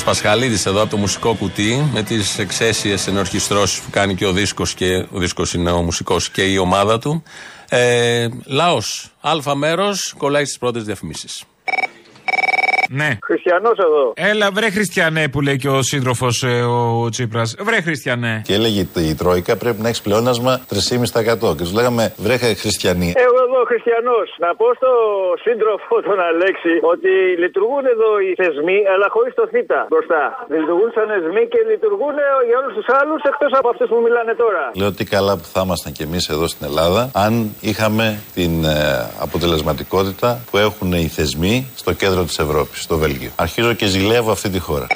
[0.08, 4.32] Μίλτος Πασχαλίδης εδώ από το μουσικό κουτί με τις εξαίσιες ενορχιστρώσεις που κάνει και ο
[4.32, 7.24] δίσκος και ο δίσκος είναι ο μουσικός και η ομάδα του
[7.70, 9.12] Ε, Λαός.
[9.22, 11.43] Α μέρος κολλάει στις πρώτες διαφημίσεις.
[12.89, 13.17] Ναι.
[13.23, 14.13] Χριστιανός εδώ.
[14.15, 16.43] Έλα, βρε Χριστιανέ που λέει και ο σύντροφος
[17.04, 17.56] ο Τσίπρας.
[17.60, 18.41] Βρε Χριστιανέ.
[18.45, 21.56] Και έλεγε η Τρόικα πρέπει να έχεις πλεόνασμα 3,5%.
[21.56, 23.10] Και τους λέγαμε βρε Χριστιανοί.
[23.26, 24.28] Εγώ εδώ Χριστιανός.
[24.45, 24.91] Να πω στο
[25.45, 27.12] σύντροφο τον Αλέξη ότι
[27.43, 29.54] λειτουργούν εδώ οι θεσμοί, αλλά χωρίς το θ
[29.93, 30.23] μπροστά.
[30.56, 32.15] Λειτουργούν σαν θεσμοί και λειτουργούν
[32.47, 34.63] για όλους τους άλλους εκτός από αυτούς που μιλάνε τώρα.
[34.80, 37.34] Λέω τι καλά που θα ήμασταν κι εμείς εδώ στην Ελλάδα αν
[37.69, 38.06] είχαμε
[38.38, 38.76] την ε,
[39.26, 43.31] αποτελεσματικότητα που έχουν οι θεσμοί στο κέντρο της Ευρώπης στο Βέλγιο.
[43.35, 44.87] Αρχίζω και ζηλεύω αυτή τη χώρα.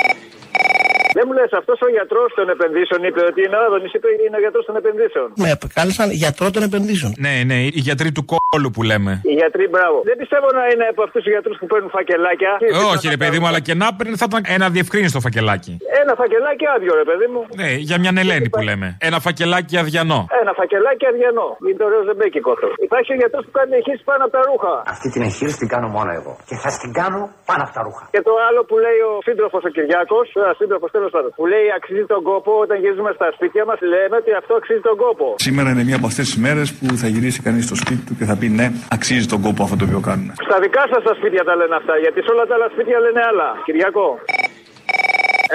[1.14, 4.40] Δεν μου λες, αυτός ο γιατρός των επενδύσεων είπε ότι είναι άδωνη, είπε είναι ο
[4.40, 5.28] γιατρός των επενδύσεων.
[5.36, 7.14] Με κάλεσαν γιατρό των επενδύσεων.
[7.18, 9.12] Ναι, ναι, οι γιατροί του κόλου που λέμε.
[9.32, 9.98] Οι γιατροί, μπράβο.
[10.10, 12.52] Δεν πιστεύω να είναι από αυτούς τους γιατρούς που παίρνουν φακελάκια.
[12.60, 15.74] Ε, όχι, ρε παιδί μου, αλλά και να παίρνει θα ήταν ένα διευκρίνηστο φακελάκι.
[16.02, 17.42] Ένα φακελάκι άδειο, ρε παιδί μου.
[17.62, 18.88] Ναι, για μια Ελένη που λέμε.
[19.08, 20.20] Ένα φακελάκι αδιανό.
[20.42, 21.48] Ένα φακελάκι αδιανό.
[21.68, 22.68] Είναι το ρεζεμπέκικο αυτό.
[22.88, 24.74] Υπάρχει ο γιατρός που κάνει εγχείρηση πάνω από τα ρούχα.
[24.94, 26.34] Αυτή την εγχείρηση την κάνω μόνο εγώ.
[26.50, 28.04] Και θα την κάνω πάνω από τα ρούχα.
[28.16, 31.66] Και το άλλο που λέει ο σύντροφος ο Κυριάκος, ένα σύντροφος τέλος πάντων, που λέει
[31.78, 35.26] αξίζει τον κόπο όταν γυρίζουμε στα σπίτια μας, λέμε ότι αυτό αξίζει τον κόπο.
[35.48, 38.26] Σήμερα είναι μία από αυτές τις μέρες που θα γυρίσει κανείς στο σπίτι του και
[38.30, 40.34] θα πει ναι, αξίζει τον κόπο αυτό το οποίο κάνουμε.
[40.48, 43.22] Στα δικά σας τα σπίτια τα λένε αυτά, γιατί σε όλα τα άλλα σπίτια λένε
[43.30, 43.48] άλλα.
[43.68, 44.08] Κυριακό.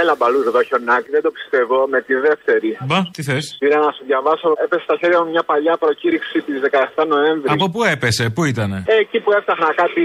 [0.00, 2.70] Έλα μπαλούς εδώ χιονάκι, δεν το πιστεύω με τη δεύτερη.
[2.88, 6.56] Μπα, τι θες; Πήρα να σου διαβάσω, έπεσε στα χέρια μου μια παλιά προκήρυξη της
[7.00, 7.50] 17 Νοέμβρης.
[7.54, 8.70] Από πού έπεσε, πού ήταν.
[8.92, 10.04] Ε, εκεί που έφταχνα κάτι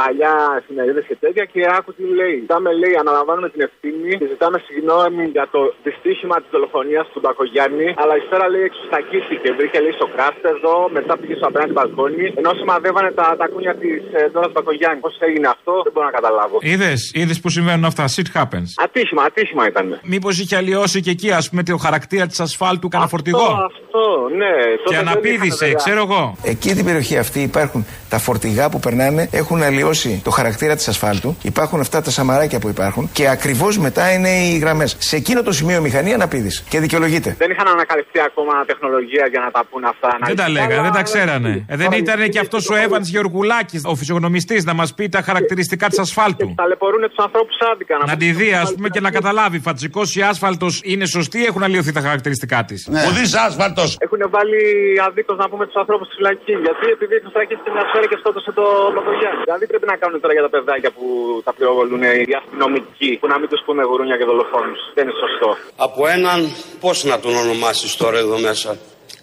[0.00, 2.36] παλιά εφημερίδε και τέτοια και άκου τι λέει.
[2.44, 7.88] Ζητάμε, λέει, αναλαμβάνουμε την ευθύνη και ζητάμε συγγνώμη για το δυστύχημα της δολοφονίας του Μπακογιάννη.
[8.02, 9.48] Αλλά ύστερα λέει εξουστακίστηκε.
[9.58, 10.06] Βρήκε λέει στο
[10.54, 12.26] εδώ, μετά πήγε στο απέναντι μπαλκόνι.
[12.40, 15.02] Ενώ σημαδεύανε τα, τα κούνια της ε, Ντόρα Μπακογιάννης.
[15.06, 16.56] Πώς έγινε αυτό, δεν μπορώ να καταλάβω.
[16.72, 18.04] Είδες, είδες που συμβαίνουν αυτά.
[18.14, 18.68] Shit happens.
[18.86, 20.00] Ατύχημα, ατύχημα ήταν.
[20.02, 24.52] Μήπως είχε αλλοιώσει και εκεί, ας πούμε, το χαρακτήρα της ασφάλτου κανένα φορτηγό; Αυτό, ναι.
[24.88, 26.36] Και αναπήδησε, ξέρω εγώ.
[26.42, 31.36] Εκεί την περιοχή αυτή υπάρχουν τα φορτηγά που περνάνε, έχουν αλλοιώσει το χαρακτήρα της ασφάλτου.
[31.42, 34.96] Υπάρχουν αυτά τα σαμαράκια που υπάρχουν και ακριβώς μετά είναι οι γραμμές.
[34.98, 37.34] Σε εκείνο το σημείο η μηχανή αναπήδησε και δικαιολογείται.
[37.38, 40.18] Δεν είχαν ανακαλυφθεί ακόμα τεχνολογία για να τα πούν αυτά.
[40.26, 41.64] Δεν τα λέγανε, δεν τα ξέρανε.
[41.68, 45.88] Ε, δεν ήταν και αυτός ο Εύαν Γεωργουλάκης, ο φυσιογνωμιστής, να μας πει τα χαρακτηριστικά
[45.88, 46.54] της ασφάλτου.
[46.56, 47.98] Ταλαιπωρούν τους ανθρώπους άδικα.
[48.06, 51.92] Να τη δει, ας πούμε, και να καταλάβει φατσικός ή άσφαλτος είναι σωστή, έχουν αλλοιωθεί
[51.98, 52.80] τα χαρακτηριστικά της.
[52.86, 53.00] Ναι.
[53.06, 53.88] Ουδή άσφαλτος.
[54.06, 54.60] Έχουν βάλει
[55.06, 56.54] αδίκως να πούμε τους ανθρώπους στη φυλακή.
[56.66, 58.64] Γιατί επειδή έχουν φυλακίσει μια σφαίρα και σκότωσε το
[58.96, 59.42] Λογογιάννη.
[59.48, 61.04] Δηλαδή πρέπει να κάνουν τώρα για τα παιδάκια που
[61.46, 64.80] τα πυροβολούν οι αστυνομικοί, που να μην τους πούνε γουρούνια και δολοφόνους.
[64.96, 65.50] Δεν είναι σωστό.
[65.86, 66.38] Από έναν,
[66.84, 68.70] πώς να τον ονομάσεις τώρα εδώ μέσα,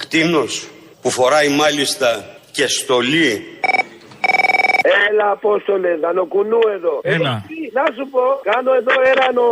[0.02, 0.54] κτίνος
[1.02, 2.10] που φοράει μάλιστα
[2.52, 3.30] και στολή
[5.08, 6.96] Έλα, Απόστολε, Δανοκουνού εδώ.
[7.16, 7.34] Έλα.
[7.78, 9.46] να σου πω, κάνω εδώ έρανο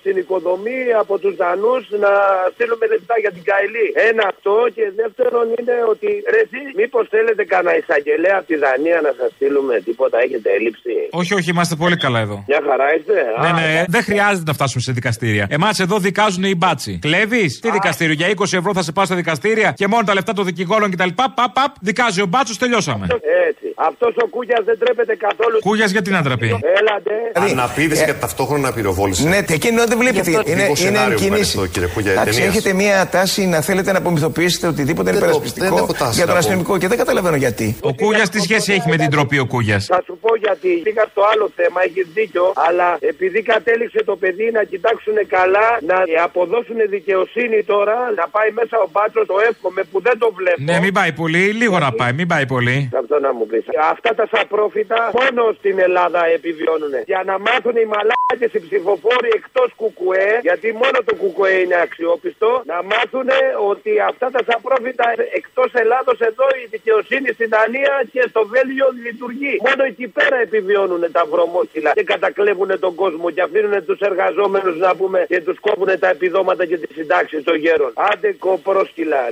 [0.00, 2.12] στην οικοδομή από τους Δανούς να
[2.54, 3.86] στείλουμε λεφτά για την Καηλή.
[4.10, 8.98] Ένα αυτό και δεύτερον είναι ότι ρε, εσύ, μήπως θέλετε κανένα εισαγγελέα από τη Δανία
[9.06, 12.36] να σας στείλουμε τίποτα, έχετε έλλειψη; Όχι, όχι, είμαστε πολύ καλά εδώ.
[12.50, 15.44] Μια χαρά είστε; Ναι, ναι, δεν χρειάζεται να φτάσουμε σε δικαστήρια.
[15.50, 16.92] Εμάς εδώ δικάζουν οι μπάτσι.
[17.06, 20.32] Κλέβεις, τι δικαστήριο, για 20 ευρώ θα σε πάω στα δικαστήρια και μόνο τα λεφτά
[20.32, 21.12] των δικηγόρων κτλ.
[21.20, 23.06] Παπ, παπ, δικάζει ο μπάτσος, τελειώσαμε.
[23.48, 23.65] Έτσι.
[23.78, 25.58] Αυτός ο Κούγιας δεν τρέπεται καθόλου.
[25.60, 26.48] Κούγιας γιατί να τραπεί.
[26.80, 27.12] Έλατε.
[27.52, 29.28] Αναπήδηση και ταυτόχρονα πυροβόληση.
[29.28, 30.30] Ναι, εκείνο δεν βλέπετε.
[30.30, 31.70] Είναι, είναι κίνηση.
[31.98, 36.88] Εντάξει, έχετε μία τάση να θέλετε να απομυθοποιήσετε οτιδήποτε είναι υπερασπιστικό για τον αστυνομικό και
[36.88, 37.76] δεν καταλαβαίνω γιατί.
[37.80, 40.68] Ο Κούγιας τι σχέση έχει με την τροπή ο Κούγιας; Θα σου πω γιατί.
[40.82, 46.22] Πήγα στο άλλο θέμα, έχεις δίκιο, αλλά επειδή κατέληξε το παιδί να κοιτάξουν καλά, να
[46.24, 50.62] αποδώσουν δικαιοσύνη τώρα, να πάει μέσα ο μπάτσο, το εύχομαι που δεν το βλέπω.
[50.68, 52.90] Ναι, μην πάει πολύ, λίγο να πάει, μην πάει πολύ.
[53.02, 53.65] Αυτό να μου πεις.
[53.92, 56.94] Αυτά τα σαπρόφητα μόνο στην Ελλάδα επιβιώνουν.
[57.06, 62.62] Για να μάθουν οι μαλάκες οι ψηφοφόροι εκτός κουκουέ, γιατί μόνο το κουκουέ είναι αξιόπιστο,
[62.72, 63.28] να μάθουν
[63.70, 65.06] ότι αυτά τα σαπρόφητα
[65.40, 69.54] εκτός Ελλάδος εδώ η δικαιοσύνη στην Δανία και στο Βέλγιο λειτουργεί.
[69.68, 74.96] Μόνο εκεί πέρα επιβιώνουν τα βρωμόκυλα και κατακλέβουν τον κόσμο και αφήνουν τους εργαζόμενους να
[74.96, 77.92] πούμε και τους κόβουν τα επιδόματα και τις συντάξεις των γέρων.
[77.94, 79.22] Άντε κοπρόσκυλα.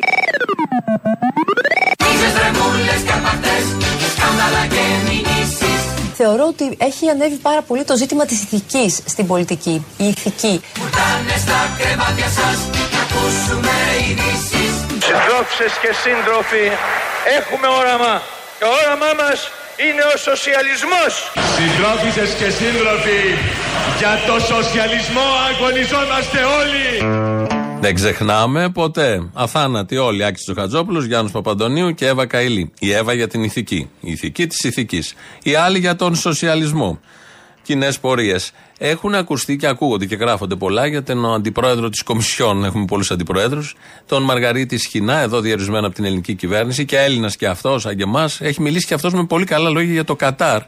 [6.16, 9.86] Θεωρώ ότι έχει ανέβει πάρα πολύ το ζήτημα της ηθικής στην πολιτική.
[9.96, 10.60] Η ηθική.
[15.06, 16.64] Συντρόφισσες και σύντροφοι,
[17.38, 18.22] έχουμε όραμα.
[18.60, 19.38] Το όραμά μας
[19.86, 21.12] είναι ο σοσιαλισμός.
[21.56, 23.22] Συντρόφισσες και σύντροφοι,
[23.98, 27.53] για το σοσιαλισμό αγωνιζόμαστε όλοι.
[27.84, 29.30] Δεν ξεχνάμε ποτέ.
[29.32, 30.24] Αθάνατοι όλοι.
[30.24, 32.72] Άκης Τζοχατζόπουλο, Γιάννου Παπαντονίου και Εύα Καηλή.
[32.78, 33.90] Η Εύα για την ηθική.
[34.00, 35.14] Η ηθική της ηθικής.
[35.42, 37.00] Η άλλη για τον σοσιαλισμό.
[37.62, 38.52] κοινές πορείες.
[38.78, 42.64] Έχουν ακουστεί και ακούγονται και γράφονται πολλά για τον αντιπρόεδρο της Κομισιόν.
[42.64, 43.62] Έχουμε πολλούς αντιπροέδρου.
[44.06, 48.02] Τον Μαργαρίτη Σχοινά, εδώ διαρισμένο από την ελληνική κυβέρνηση και Έλληνας και αυτός, σαν και
[48.02, 48.40] εμάς.
[48.40, 50.62] Έχει μιλήσει και αυτός με πολύ καλά λόγια για το Κατάρ.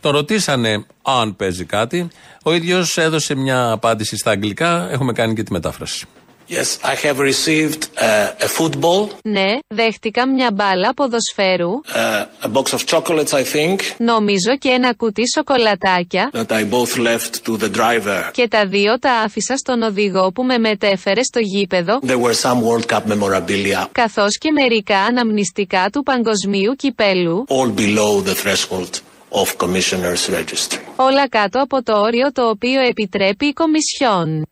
[0.00, 2.08] Τον ρωτήσανε αν παίζει κάτι.
[2.42, 4.88] Ο ίδιος έδωσε μια απάντηση στα αγγλικά.
[4.90, 6.06] Έχουμε κάνει και τη μετάφραση.
[6.48, 11.70] Yes, I have received uh, a football, Ναι, δέχτηκα μια μπάλα ποδοσφαίρου.
[11.94, 16.30] uh, a box of chocolates, I think, Νομίζω και ένα κουτί σοκολατάκια.
[16.32, 18.30] that I both left to the driver.
[18.32, 21.98] Και τα δύο τα άφησα στον οδηγό που με μετέφερε στο γήπεδο.
[22.06, 27.44] There were some World Cup memorabilia, Καθώς και μερικά αναμνηστικά του παγκοσμίου κυπέλου.
[27.48, 28.90] all below the threshold
[29.30, 30.78] of Commissioner's Registry.
[30.96, 34.46] Όλα κάτω από το όριο το οποίο επιτρέπει η Κομισιόν.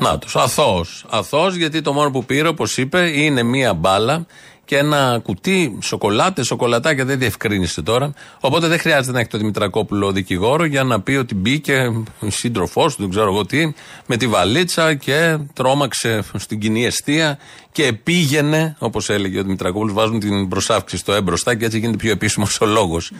[0.00, 0.36] Να τους.
[0.36, 1.04] Αθώος.
[1.08, 4.26] Αθώος γιατί το μόνο που πήρε, όπως είπε, είναι μία μπάλα
[4.70, 8.12] και ένα κουτί σοκολάτε, σοκολατάκια δεν διευκρίνησε τώρα.
[8.40, 12.94] Οπότε δεν χρειάζεται να έχει το Δημητρακόπουλο δικηγόρο για να πει ότι μπήκε η σύντροφός
[12.94, 13.72] του, δεν ξέρω εγώ τι,
[14.06, 17.38] με τη βαλίτσα και τρόμαξε στην κοινή αιστεία
[17.72, 22.10] και πήγαινε, όπως έλεγε ο Δημητρακόπουλος, βάζουν την προσάυξη στο έμπροστα και έτσι γίνεται πιο
[22.10, 23.12] επίσημος ο λόγος.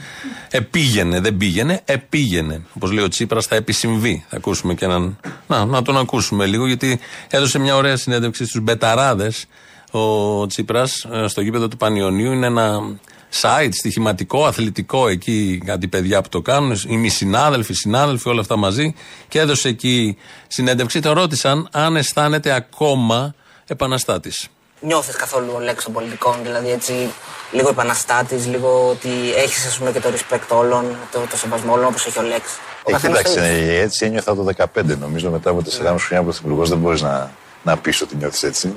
[0.50, 2.62] Επήγαινε, δεν πήγαινε, επήγαινε.
[2.74, 4.24] Όπως λέει ο Τσίπρας, θα επισυμβεί.
[4.28, 5.18] Θα ακούσουμε και έναν.
[5.46, 9.46] Να, να τον ακούσουμε λίγο, γιατί έδωσε μια ωραία συνέντευξη στους Μπεταράδες
[9.90, 12.32] ο Τσίπρας στο γήπεδο του Πανιωνίου.
[12.32, 12.80] Είναι ένα
[13.40, 16.76] site στοιχηματικό, αθλητικό εκεί, κάτι παιδιά που το κάνουν.
[17.04, 18.94] Οι συνάδελφοι, συνάδελφοι, όλα αυτά μαζί.
[19.28, 20.16] Και έδωσε εκεί
[20.46, 21.00] συνέντευξη.
[21.00, 23.34] Τον ρώτησαν αν αισθάνεται ακόμα
[23.66, 24.48] επαναστάτης.
[24.80, 26.92] Νιώθεις καθόλου ο λέξη των πολιτικών, δηλαδή έτσι
[27.52, 31.84] λίγο επαναστάτης, λίγο ότι έχεις ας πούμε και το respect όλων, το, το σεβασμό όλων
[31.86, 32.54] όπως έχει ο λέξη.
[32.82, 33.72] Ο Ε, καθένας κοίταξε, το ίδιο.
[33.72, 34.96] ε, έτσι ένιωθα το 2015.
[35.00, 37.30] Νομίζω μετά από 4,5 χρόνια πρωθυπουργό δεν μπορείς να,
[37.62, 38.74] να πεις ότι νιώθεις έτσι.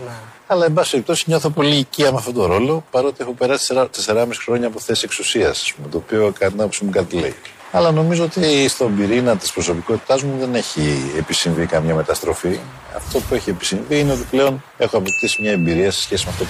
[0.47, 3.73] Αλλά, εν πάση περιπτώσει, νιώθω πολύ οικία με αυτόν τον ρόλο, παρότι έχω περάσει
[4.05, 7.35] 4,5 χρόνια από θέση εξουσίας, το οποίο κατά την άποψή μου κάτι λέει.
[7.71, 12.59] Αλλά νομίζω ότι στον πυρήνα της προσωπικότητάς μου δεν έχει επισυμβεί καμία μεταστροφή.
[12.95, 16.45] Αυτό που έχει επισυμβεί είναι ότι πλέον έχω αποκτήσει μια εμπειρία σε σχέση με αυτό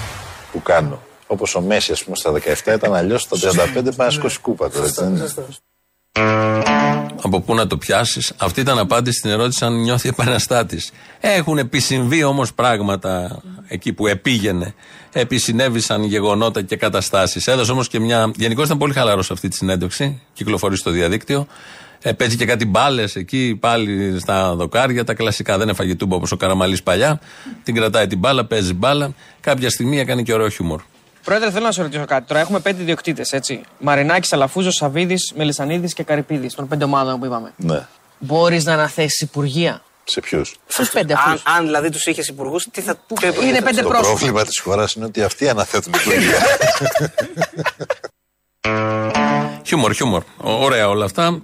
[0.51, 1.01] που κάνω.
[1.27, 4.69] Όπως ο Μέση, ας πούμε, στα 17 ήταν αλλιώς, στα 35 πάει να σκώσει κούπα
[4.69, 4.85] τώρα.
[4.85, 6.62] έτσι δεν είναι;
[7.25, 10.91] Από πού να το πιάσεις; Αυτή ήταν απάντηση στην ερώτηση αν νιώθει επαναστάτης.
[11.19, 14.73] Έχουν επισυμβεί όμως πράγματα εκεί που επήγαινε.
[15.11, 17.47] Επισυνέβησαν γεγονότα και καταστάσεις.
[17.47, 18.31] Έδωσε όμως και μια.
[18.35, 20.21] Γενικώς ήταν πολύ χαλαρός αυτή τη συνέντευξη.
[20.33, 21.47] Κυκλοφορεί στο διαδίκτυο.
[22.01, 25.03] Ε, παίζει και κάτι μπάλες εκεί πάλι στα δοκάρια.
[25.03, 27.19] Τα κλασικά δεν έφαγε τούμπα όπως ο Καραμαλής παλιά.
[27.63, 29.13] Την κρατάει την μπάλα, παίζει μπάλα.
[29.39, 30.81] Κάποια στιγμή έκανε και ωραίο χιούμορ.
[31.23, 32.27] Πρόεδρε, θέλω να σε ρωτήσω κάτι.
[32.27, 33.61] Τώρα έχουμε πέντε ιδιοκτήτες, έτσι.
[33.79, 37.53] Μαρινάκης, Αλαφούζος, Σαββίδης, Μελισανίδης και Καρυπίδης, των πέντε ομάδων που είπαμε.
[37.57, 37.87] Ναι.
[38.19, 41.41] Μπορείς να αναθέσεις υπουργεία; Σε ποιους; Στους πέντε αυτούς.
[41.45, 42.97] Αν, αν δηλαδή τους είχες υπουργούς, τι θα...
[43.43, 44.07] Είναι πέντε Το πρόσωπα.
[44.07, 46.37] πρόβλημα της χώρας είναι ότι αυτοί αναθέτουν υπουργεία.
[49.65, 50.23] Χιούμορ, χιούμορ.
[50.37, 51.41] Ω- Ωραία όλα αυτά.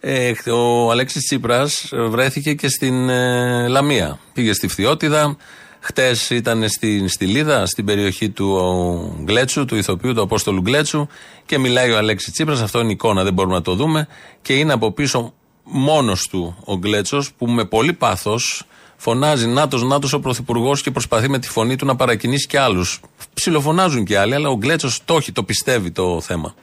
[0.00, 4.18] Ε, χ- ο Αλέξης Τσίπρας βρέθηκε και στην ε, Λαμία.
[4.32, 5.36] Πήγε στη Φθιώτιδα.
[5.84, 11.06] Χτες ήταν στην στη Λίδα, στην περιοχή του ο, Γκλέτσου, του ηθοποιού, του Απόστολου Γκλέτσου.
[11.46, 12.60] Και μιλάει ο Αλέξης Τσίπρας.
[12.60, 14.08] Αυτό είναι εικόνα, δεν μπορούμε να το δούμε.
[14.42, 15.32] Και είναι από πίσω
[15.64, 18.64] μόνος του ο Γκλέτσος, που με πολύ πάθος
[18.96, 23.00] φωνάζει Νάτο, Νάτο ο Πρωθυπουργός και προσπαθεί με τη φωνή του να παρακινήσει και άλλους.
[23.34, 26.54] Ψιλοφωνάζουν και άλλοι, αλλά ο Γκλέτσος το έχει, το πιστεύει το θέμα.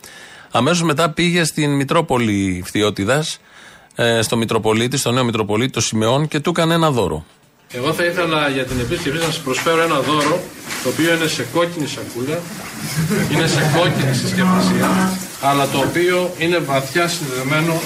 [0.51, 3.25] Αμέσως μετά πήγε στην Μητρόπολη Φθιώτιδα,
[3.95, 7.25] ε, στο Μητροπολίτη, στο νέο Μητροπολίτη, το Σιμεών και του έκανε ένα δώρο.
[7.71, 10.41] Εγώ θα ήθελα για την επίσκεψη να σας προσφέρω ένα δώρο
[10.83, 12.39] το οποίο είναι σε κόκκινη σακούλα,
[13.31, 17.81] είναι σε κόκκινη συσκευασία, αλλά το οποίο είναι βαθιά συνδεδεμένο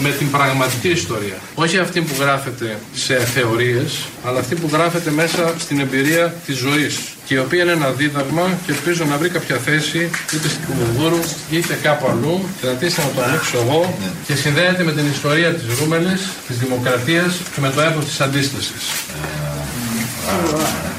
[0.00, 1.38] με την πραγματική ιστορία.
[1.54, 6.98] Όχι αυτή που γράφεται σε θεωρίες, αλλά αυτή που γράφεται μέσα στην εμπειρία της ζωής
[7.26, 11.20] και η οποία είναι ένα δίδαγμα και ελπίζω να βρει κάποια θέση είτε στην Κουμουνδούρου
[11.50, 12.44] είτε κάπου αλλού.
[12.60, 13.94] Κρατήστε να το ανοίξω εγώ
[14.26, 18.82] και συνδέεται με την ιστορία της Ρούμελης, της Δημοκρατίας και με το έπος της αντίστασης.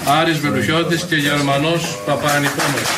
[0.06, 2.89] Άρης Βελουχιώτης και Γερμανός Παπανικόμερος.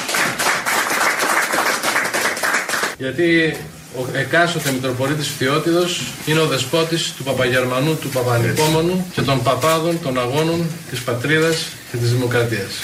[2.97, 3.57] Γιατί
[3.97, 10.19] ο εκάστοτε Μητροπολίτης Φθιώτιδος είναι ο δεσπότης του Παπαγερμανού, του Παπανικόμονου και των παπάδων των
[10.19, 12.83] αγώνων της πατρίδας και της δημοκρατίας.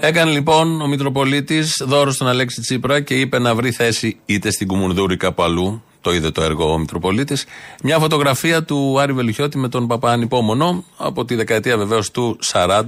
[0.00, 4.66] Έκανε λοιπόν ο Μητροπολίτης δώρο στον Αλέξη Τσίπρα και είπε να βρει θέση είτε στην
[4.66, 5.82] Κουμουνδούρη κάπου αλλού.
[6.00, 7.44] Το είδε το έργο ο Μητροπολίτης.
[7.82, 12.82] Μια φωτογραφία του Άρη Βελουχιώτη με τον Παπα Ανυπόμονο από τη δεκαετία βεβαίως του 40.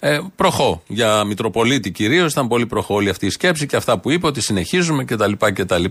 [0.00, 0.82] Ε, προχώ.
[0.86, 4.40] Για Μητροπολίτη κυρίως ήταν πολύ προχώ όλη αυτή η σκέψη και αυτά που είπε ότι
[4.40, 5.32] συνεχίζουμε κτλ.
[5.38, 5.84] κτλ.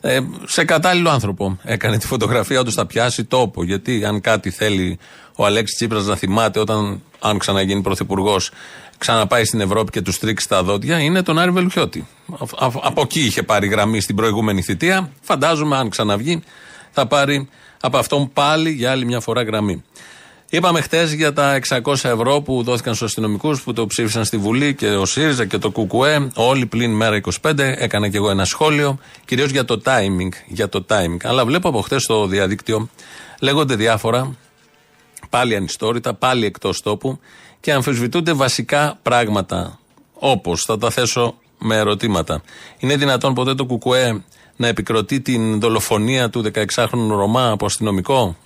[0.00, 3.64] Ε, σε κατάλληλο άνθρωπο έκανε τη φωτογραφία, όντως θα πιάσει τόπο.
[3.64, 4.98] Γιατί αν κάτι θέλει
[5.36, 8.50] ο Αλέξης Τσίπρας να θυμάται όταν, αν ξαναγίνει πρωθυπουργός,
[8.98, 12.06] ξαναπάει στην Ευρώπη και τους τρίξει τα δόντια, είναι τον Άρη Βελουχιώτη.
[12.58, 15.10] Α- α- από εκεί είχε πάρει γραμμή στην προηγούμενη θητεία.
[15.20, 16.42] Φαντάζομαι, αν ξαναβγεί,
[16.90, 17.48] θα πάρει
[17.80, 19.84] από αυτόν πάλι για άλλη μια φορά γραμμή.
[20.50, 24.74] Είπαμε χτες για τα 600 ευρώ που δόθηκαν στους αστυνομικούς που το ψήφισαν στη Βουλή
[24.74, 26.30] και ο ΣΥΡΙΖΑ και το ΚΚΕ.
[26.34, 27.58] Όλοι πλην μέρα 25.
[27.58, 30.28] Έκανα και εγώ ένα σχόλιο, κυρίως για το timing.
[30.46, 31.16] Για το timing.
[31.22, 32.88] Αλλά βλέπω από χτες στο διαδίκτυο
[33.40, 34.36] λέγονται διάφορα,
[35.30, 37.18] πάλι ανιστόρητα, πάλι εκτός τόπου
[37.60, 39.78] και αμφισβητούνται βασικά πράγματα.
[40.12, 42.42] Όπως θα τα θέσω με ερωτήματα.
[42.78, 44.24] Είναι δυνατόν ποτέ το ΚΚΕ
[44.56, 48.36] να επικροτεί την δολοφονία του 16χρονου Ρωμά από αστυνομικό;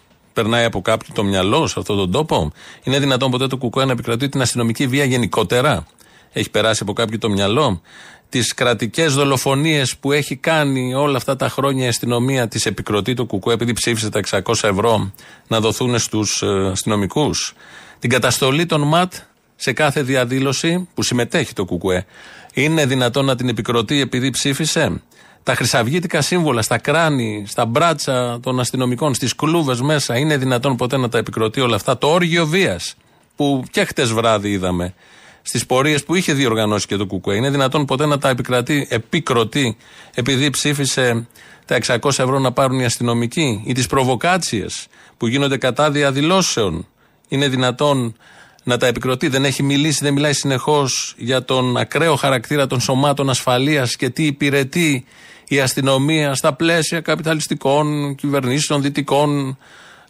[0.41, 3.93] Περνάει από κάποιον το μυαλό σε αυτόν τον τόπο; Είναι δυνατόν ποτέ το ΚΚΕ να
[3.93, 5.87] επικροτεί την αστυνομική βία γενικότερα;
[6.33, 7.81] Έχει περάσει από κάποιον το μυαλό;
[8.29, 13.27] Τις κρατικές δολοφονίες που έχει κάνει όλα αυτά τα χρόνια η αστυνομία τη επικροτεί το
[13.27, 15.13] ΚΚΕ επειδή ψήφισε τα 600 ευρώ
[15.47, 17.55] να δοθούν στους αστυνομικούς;
[17.99, 19.13] Την καταστολή των ΜΑΤ
[19.57, 22.07] σε κάθε διαδήλωση που συμμετέχει το ΚΚΕ.
[22.55, 25.03] Είναι δυνατόν να την επικροτεί επειδή ψήφισε;
[25.43, 30.97] Τα χρυσαυγήτικα σύμβολα στα κράνη, στα μπράτσα των αστυνομικών, στις κλούβες μέσα, είναι δυνατόν ποτέ
[30.97, 31.99] να τα επικροτεί όλα αυτά.
[31.99, 32.95] Το όργιο βίας
[33.37, 34.95] που και χτες βράδυ είδαμε
[35.43, 37.35] στις πορείες που είχε διοργανώσει και το ΚΚΕ.
[37.35, 39.77] Είναι δυνατόν ποτέ να τα επικρατεί, επικροτεί
[40.15, 41.27] επειδή ψήφισε
[41.65, 44.87] τα 600 ευρώ να πάρουν οι αστυνομικοί ή τις προβοκάτσιες
[45.17, 46.87] που γίνονται κατά διαδηλώσεων.
[47.29, 48.17] Είναι δυνατόν
[48.65, 49.29] να τα επικροτεί.
[49.29, 54.27] Δεν έχει μιλήσει, δεν μιλάει συνεχώς για τον ακραίο χαρακτήρα των σωμάτων ασφαλείας και τι
[54.27, 55.05] υπηρετεί
[55.49, 59.59] η αστυνομία στα πλαίσια καπιταλιστικών κυβερνήσεων, δυτικών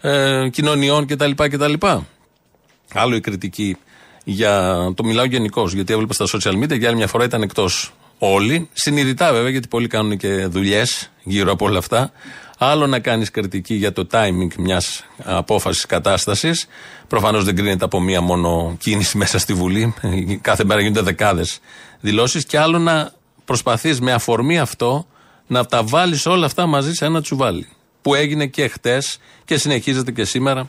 [0.01, 1.31] ε, κοινωνιών κτλ.
[1.35, 1.73] κτλ.
[2.93, 3.77] Άλλο η κριτική
[4.25, 4.77] για.
[4.95, 8.69] Το μιλάω γενικώ, γιατί έβλεπα στα social media και άλλη μια φορά ήταν εκτός όλοι.
[8.73, 12.13] Συνειδητά βέβαια, γιατί πολλοί κάνουν και δουλειές γύρω από όλα αυτά.
[12.63, 16.67] Άλλο να κάνεις κριτική για το timing μιας απόφασης κατάστασης.
[17.09, 19.95] Προφανώς δεν κρίνεται από μία μόνο κίνηση μέσα στη Βουλή.
[20.41, 21.61] Κάθε μέρα γίνονται δεκάδες
[22.01, 22.45] δηλώσεις.
[22.45, 23.13] Και άλλο να
[23.45, 25.07] προσπαθείς με αφορμή αυτό
[25.47, 27.69] να τα βάλεις όλα αυτά μαζί σε ένα τσουβάλι.
[28.03, 30.69] Που έγινε και χτες και συνεχίζεται και σήμερα.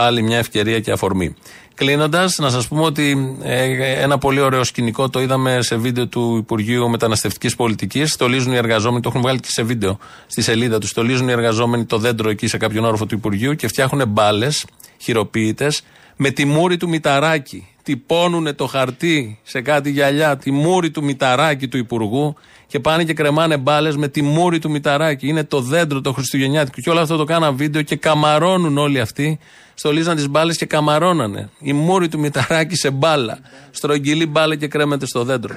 [0.00, 1.34] Άλλη μια ευκαιρία και αφορμή.
[1.74, 6.36] Κλείνοντας, να σας πούμε ότι ε, ένα πολύ ωραίο σκηνικό το είδαμε σε βίντεο του
[6.36, 8.12] Υπουργείου Μεταναστευτικής Πολιτικής.
[8.12, 10.90] Στολίζουν οι εργαζόμενοι, το έχουν βγάλει και σε βίντεο στη σελίδα τους.
[10.90, 14.66] Στολίζουν οι εργαζόμενοι το δέντρο εκεί σε κάποιον όροφο του Υπουργείου και φτιάχνουν μπάλες
[14.98, 15.82] χειροποίητες
[16.16, 17.68] με τη μούρη του Μηταράκη.
[17.82, 22.34] Τυπώνουν το χαρτί σε κάτι γυαλιά, τη μούρη του Μηταράκη του Υπουργού
[22.66, 25.28] και πάνε και κρεμάνε μπάλες με τη μούρη του Μηταράκη.
[25.28, 26.80] Είναι το δέντρο το Χριστουγεννιάτικο.
[26.80, 29.38] Και όλο αυτό το κάναν βίντεο και καμαρώνουν όλοι αυτοί.
[29.78, 31.50] Στολίζαν τις μπάλες και καμαρώνανε.
[31.58, 33.38] Η μούρη του Μηταράκη σε μπάλα.
[33.70, 35.54] Στρογγυλή μπάλα και κρέμεται στο δέντρο.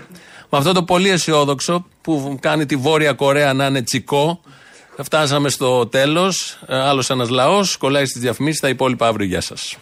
[0.49, 4.41] Με αυτό το πολύ αισιόδοξο που κάνει τη Βόρεια Κορέα να είναι τσικό,
[5.03, 6.63] φτάσαμε στο τέλος.
[6.67, 8.59] Άλλος ένας λαός κολλάει στις διαφημίσεις.
[8.59, 9.25] Τα υπόλοιπα αύριο.
[9.27, 9.77] Γεια σας.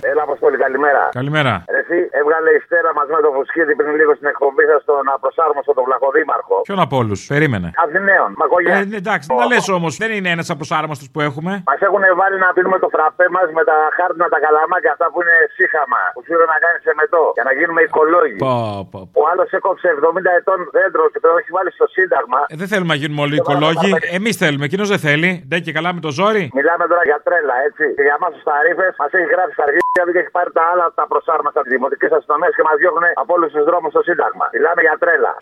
[0.00, 1.08] Έλα, Αποστόλη, καλημέρα.
[1.12, 1.64] Καλημέρα.
[1.70, 4.94] Ρε, Εσύ έβγαλε η Στέρα μαζί με τον Φουσκίδη πριν λίγο στην εκπομπή σας το
[5.08, 6.56] να προσάρμοστο τον Βλαχοδήμαρχο.
[6.68, 7.20] Ποιον από όλους.
[7.34, 7.68] Περίμενε.
[7.84, 8.74] Αθηναίων, Μαγκογιά.
[8.78, 11.52] Ε, εντάξει, να λες όμως, δεν είναι ένας από του άρμαστου που έχουμε.
[11.70, 15.18] Μας έχουν βάλει να πίνουμε το φραπέ μας με τα χάρτινα τα καλαμάκια αυτά που
[15.22, 16.00] είναι σύχαμα.
[16.14, 18.38] Που σου να κάνεις σε μετό για να γίνουμε οικολόγοι.
[18.46, 18.54] Πω,
[18.92, 19.00] πω.
[19.20, 22.40] Ο άλλος έκοψε 70 ετών δέντρο και το έχει βάλει στο Σύνταγμα.
[22.52, 23.90] Ε, δεν θέλουμε να γίνουμε όλοι οικολόγοι.
[24.18, 25.30] Εμείς θέλουμε, εκείνος δεν θέλει.
[25.52, 26.44] Δεν και καλά με το ζόρι.
[26.58, 27.84] Μιλάμε τώρα για τρέλα, έτσι.
[27.96, 30.64] Και για εμά τους ταρήφε μας έχει γράψει στα αρχίδια του και έχει πάρει τα
[30.70, 34.46] άλλα τα προσάρμαστα τη δημοτική αστυνομία και μας διώχνουν από όλους τους δρόμους στο Σύνταγμα.
[34.54, 35.32] Μιλάμε για τρέλα.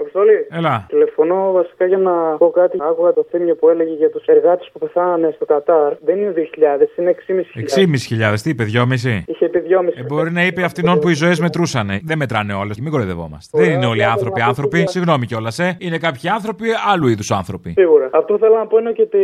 [0.00, 0.46] Αποστολή.
[0.58, 0.86] Έλα.
[0.88, 2.76] Τηλεφωνώ βασικά για να πω κάτι.
[2.80, 5.92] Άκουγα το θύμιο που έλεγε για τους εργάτες που πεθάνανε στο Κατάρ.
[6.04, 8.32] Δεν είναι 2.000, είναι 6.500.
[8.32, 9.22] 6.500, τι είπε, 2,5.
[9.26, 9.92] Είχε πει 2.500.
[9.96, 12.00] Ε, μπορεί να είπε αυτήν που οι ζωές μετρούσανε.
[12.04, 12.78] Δεν μετράνε όλες.
[12.80, 13.58] Μην κοροϊδευόμαστε.
[13.58, 14.84] Δεν είναι όλοι άνθρωποι άνθρωποι.
[14.88, 15.76] Συγγνώμη κιόλας, ε.
[15.78, 17.70] Είναι κάποιοι άνθρωποι άλλου είδους άνθρωποι.
[17.76, 18.10] Σίγουρα.
[18.12, 19.22] Αυτό θέλω να πω είναι και ότι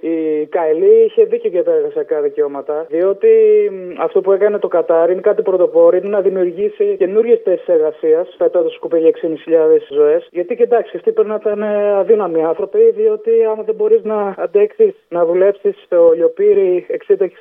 [0.00, 0.16] η
[0.46, 2.86] Καηλή είχε δίκιο για τα εργασιακά δικαιώματα.
[2.88, 3.28] Διότι
[3.72, 8.34] μ, αυτό που έκανε το Κατάρ είναι κάτι πρωτοπόρο, είναι να δημιουργήσει καινούριες θέσεις εργασίας,
[8.38, 10.11] πετώντα σκουπί για 6.500 ζωές.
[10.30, 14.34] Γιατί και εντάξει, αυτοί πρέπει να ήταν ε, αδύναμοι άνθρωποι, διότι άμα δεν μπορείς να
[14.38, 16.86] αντέξει να δουλέψει στο λιοπύρι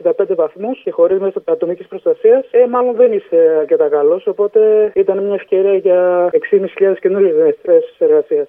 [0.04, 4.28] 60-65 βαθμούς και χωρίς μέσα ατομικής προστασίας, ε, μάλλον δεν είσαι αρκετά καλός.
[4.28, 8.48] Οπότε ήταν μια ευκαιρία για 6.500 καινούριες θέσει εργασίας.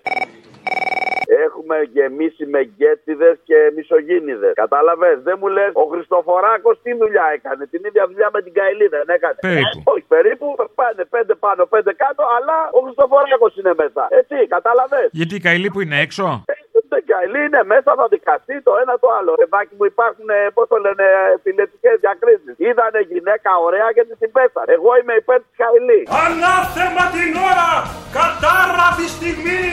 [1.46, 4.50] Έχουμε γεμίσει με γκέτσιδε και μισογίνηδε.
[4.64, 8.86] Κατάλαβες, δεν μου λες, ο Χριστοφοράκος τι δουλειά έκανε; Την ίδια δουλειά με την Καηλή
[8.96, 9.38] δεν έκανε.
[9.40, 9.78] Περίπου.
[9.78, 14.02] Ε, όχι, περίπου πάνε πέντε πάνω, πέντε κάτω, αλλά ο Χριστοφοράκος είναι μέσα.
[14.20, 16.44] Έτσι, κατάλαβες; Γιατί η Καηλή που είναι έξω;
[16.92, 19.30] Δεν Καηλή είναι μέσα, θα δικαστεί το ένα το άλλο.
[19.40, 21.06] Ρεβάκι μου υπάρχουν, πώς το λένε,
[21.38, 22.54] επιλεκτικέ διακρίσεις.
[22.66, 24.70] Είδανε γυναίκα ωραία και τη την πέσανε.
[24.76, 26.06] Εγώ είμαι υπέρ της Καηλής.
[26.24, 27.70] Ανάθεμα την ώρα,
[28.18, 29.66] κατάραβη στιγμή,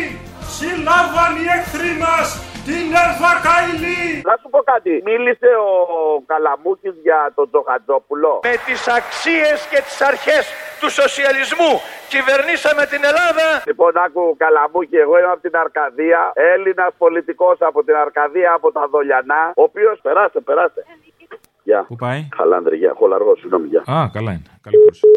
[0.59, 2.27] συλλάβαν οι εχθροί μας
[2.67, 4.01] την Εύα Καηλή.
[4.29, 4.93] Να σου πω κάτι.
[5.09, 5.71] Μίλησε ο
[6.31, 8.33] Καλαμούκης για τον Τζοχατζόπουλο.
[8.49, 10.43] Με τις αξίες και τις αρχές
[10.81, 11.71] του σοσιαλισμού
[12.13, 13.45] κυβερνήσαμε την Ελλάδα.
[13.69, 16.21] Λοιπόν, άκου Καλαμούκη, εγώ είμαι από την Αρκαδία.
[16.53, 19.41] Έλληνας πολιτικός από την Αρκαδία, από τα Δολιανά.
[19.59, 19.89] Ο οποίο.
[20.05, 20.81] Περάστε, περάστε.
[21.67, 21.79] Γεια.
[21.89, 22.93] Πού πάει; Χαλάνδρε, γεια.
[22.99, 23.81] Χολαργός, συγγνώμη, γεια.
[23.95, 24.47] Α, καλά είναι.
[24.65, 25.07] Καλή κούρση.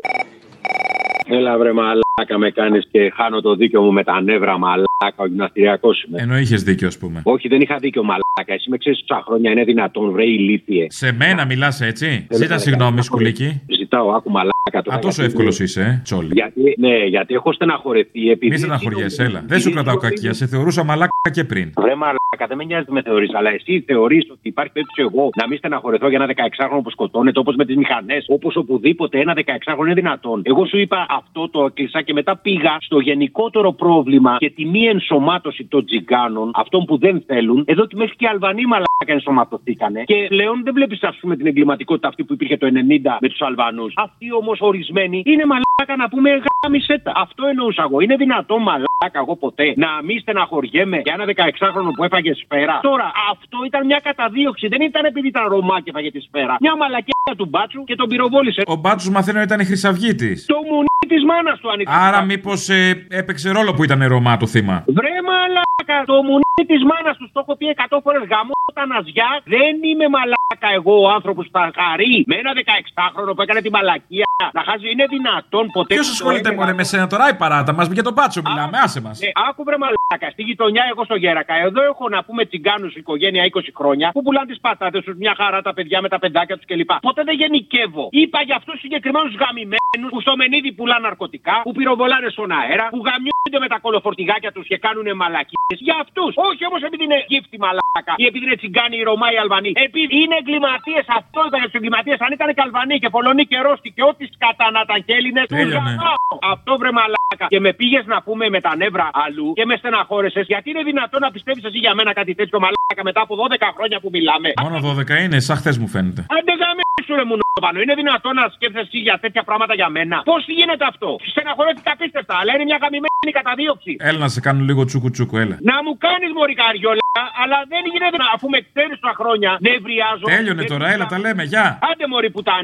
[1.36, 1.72] Έλα βρε
[2.16, 6.20] μαλάκα με κάνεις και χάνω το δίκιο μου με τα νεύρα μαλάκα, ο γυμναστηριακός είμαι.
[6.22, 7.20] Ενώ είχες δίκιο, ας πούμε.
[7.24, 8.22] Όχι, δεν είχα δίκιο μαλάκα.
[8.54, 10.86] Εσύ με ξέρεις τόσα χρόνια είναι δυνατόν, βρε ηλίθιε.
[10.90, 12.06] Σε μένα μιλάς έτσι.
[12.28, 13.60] Θέλω Ζήτα να συγγνώμη, κάνω- σκουλίκι.
[13.78, 14.96] Ζητάω, άκου μαλάκα τώρα.
[14.96, 16.28] Α, τόσο γιατί- εύκολος είσαι, ε, τσόλι.
[16.32, 18.30] Γιατί, ναι, γιατί έχω στεναχωρεθεί.
[18.30, 19.44] Επειδή Μη στεναχωριέσαι, έλα.
[19.46, 20.32] Δεν σου κρατάω κακία.
[20.32, 21.72] Σε θεωρούσα μαλάκα και πριν.
[21.76, 25.28] Βρε μαλάκα, δεν με νοιάζει τι με θεωρείς, αλλά εσύ θεωρείς ότι υπάρχει περίπτωση εγώ
[25.40, 29.34] να μην στεναχωρεθώ για ένα 16χρονο που σκοτώνεται όπως με τις μηχανές, όπως οπουδήποτε ένα
[29.36, 30.42] 16χρονο είναι δυνατόν.
[30.44, 31.70] Εγώ σου είπα αυτό το
[32.02, 36.98] έκλεισα και μετά πήγα στο γενικότερο πρόβλημα και τη μη ενσωμάτωση των τζιγκάνων, αυτών που
[36.98, 37.64] δεν θέλουν.
[37.66, 40.02] Εδώ και μέχρι και οι Αλβανοί μαλάκα ενσωματωθήκανε.
[40.04, 43.40] Και πλέον δεν βλέπεις, ας πούμε, την εγκληματικότητα αυτή που υπήρχε το 90 με τους
[43.40, 43.92] Αλβανούς.
[43.96, 45.71] Αυτοί όμως ορισμένοι είναι μαλάκα
[46.02, 47.12] να πούμε γάμισέτα.
[47.16, 48.00] Αυτό εννοούσα εγώ.
[48.00, 52.78] Είναι δυνατό μαλάκα εγώ ποτέ να μην στεναχωριέμαι για ένα 16χρονο που έφαγε σφαίρα.
[52.82, 54.68] Τώρα, αυτό ήταν μια καταδίωξη.
[54.68, 56.56] Δεν ήταν επειδή ήταν Ρωμά και έφαγε τη σφαίρα.
[56.60, 58.62] Μια μαλακία του μπάτσου και τον πυροβόλησε.
[58.66, 60.46] Ο Μπάτσο μαθαίνω ήταν η χρυσαυγήτης.
[60.46, 61.92] Το μουνί της μάνας του ανοιχτό.
[62.06, 62.68] Άρα μήπως
[63.08, 67.40] έπαιξε ρόλο που ήταν Ρωμά το θύμα; Βρε μαλάκα, το μουνί της μάνας του το
[67.44, 69.30] έχω πει 100 φορές γαμό τα ναζιά.
[69.54, 73.70] Δεν είμαι μαλάκα εγώ ο άνθρωπος που θα χαρεί με ένα 16χρονο που έκανε τη
[73.76, 74.26] μαλακία.
[74.52, 75.94] Να χάζει, είναι δυνατόν ποτέ.
[75.94, 77.86] Ποιος ασχολείται μόνο με σένα τώρα, η παράτα μας.
[77.88, 79.20] Για τον Μπάτσο μιλάμε, άσε μας.
[79.20, 81.54] Ε, άκου βρε μαλάκα, στη γειτονιά εγώ στο Γέρακα.
[81.54, 85.62] Εδώ έχω να πούμε τσιγκάνους οικογένεια 20 χρόνια που πουλάνε τις πατάτες τους, μια χαρά
[85.62, 86.92] τα παιδιά με τα παιδάκια τους κλπ.
[87.00, 88.08] Ποτέ δεν γενικεύω.
[88.10, 93.00] Είπα για αυτούς συγκεκριμένους γαμημένους που στο μενίδι πουλάνε ναρκωτικά, που πυροβολάνε στον αέρα, που
[93.06, 95.78] γαμιούνται με τα κολοφορτηγάκια τους και κάνουν μαλακίες.
[95.86, 96.32] Για αυτούς.
[96.50, 97.91] Όχι όμως επειδή είναι γύφτη μαλάκα
[98.22, 99.72] ή επειδή είναι τσιγκάνοι οι Ρωμά οι Αλβανοί.
[99.88, 101.04] Επειδή είναι εγκληματίες.
[101.20, 102.18] Αυτό ήταν για του εγκληματίες.
[102.26, 105.54] Αν ήταν και Αλβανοί και Πολωνοί και Ρώσοι και ό,τι σκατά να τα Έλληνες του
[105.54, 105.90] Τέλειωνε.
[105.96, 106.16] γαμάω.
[106.54, 107.46] Αυτό βρε μαλάκα.
[107.52, 110.44] Και με πήγες να πούμε με τα νεύρα αλλού και με στεναχώρεσες.
[110.52, 113.98] Γιατί είναι δυνατόν να πιστεύεις εσύ για μένα κάτι τέτοιο μαλάκα μετά από 12 χρόνια
[114.02, 114.48] που μιλάμε.
[114.64, 116.20] Μόνο 12 είναι, σαν χθες μου φαίνεται.
[116.36, 117.76] Άντε γαμίσου ρε μου πάνω.
[117.84, 120.16] Είναι δυνατόν να σκέφτεσαι εσύ για τέτοια πράγματα για μένα.
[120.30, 123.92] Πώς γίνεται αυτό; Στεναχωρέθηκα απίστευτα, αλλά είναι μια γαμημένη καταδίωξη.
[124.08, 125.56] Έλα να σε κάνω λίγο τσούκου τσούκου, έλα.
[125.70, 127.06] Να μου κάνεις μωρή καριόλα,
[127.42, 130.26] αλλά δεν δεν γίνεται αφού με ξέρεις τα χρόνια νευριάζω.
[130.36, 131.66] Τέλειωνε τώρα, έλα τα λέμε, γεια.
[131.90, 132.54] Άντε μωρή που τα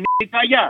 [0.50, 0.64] γεια.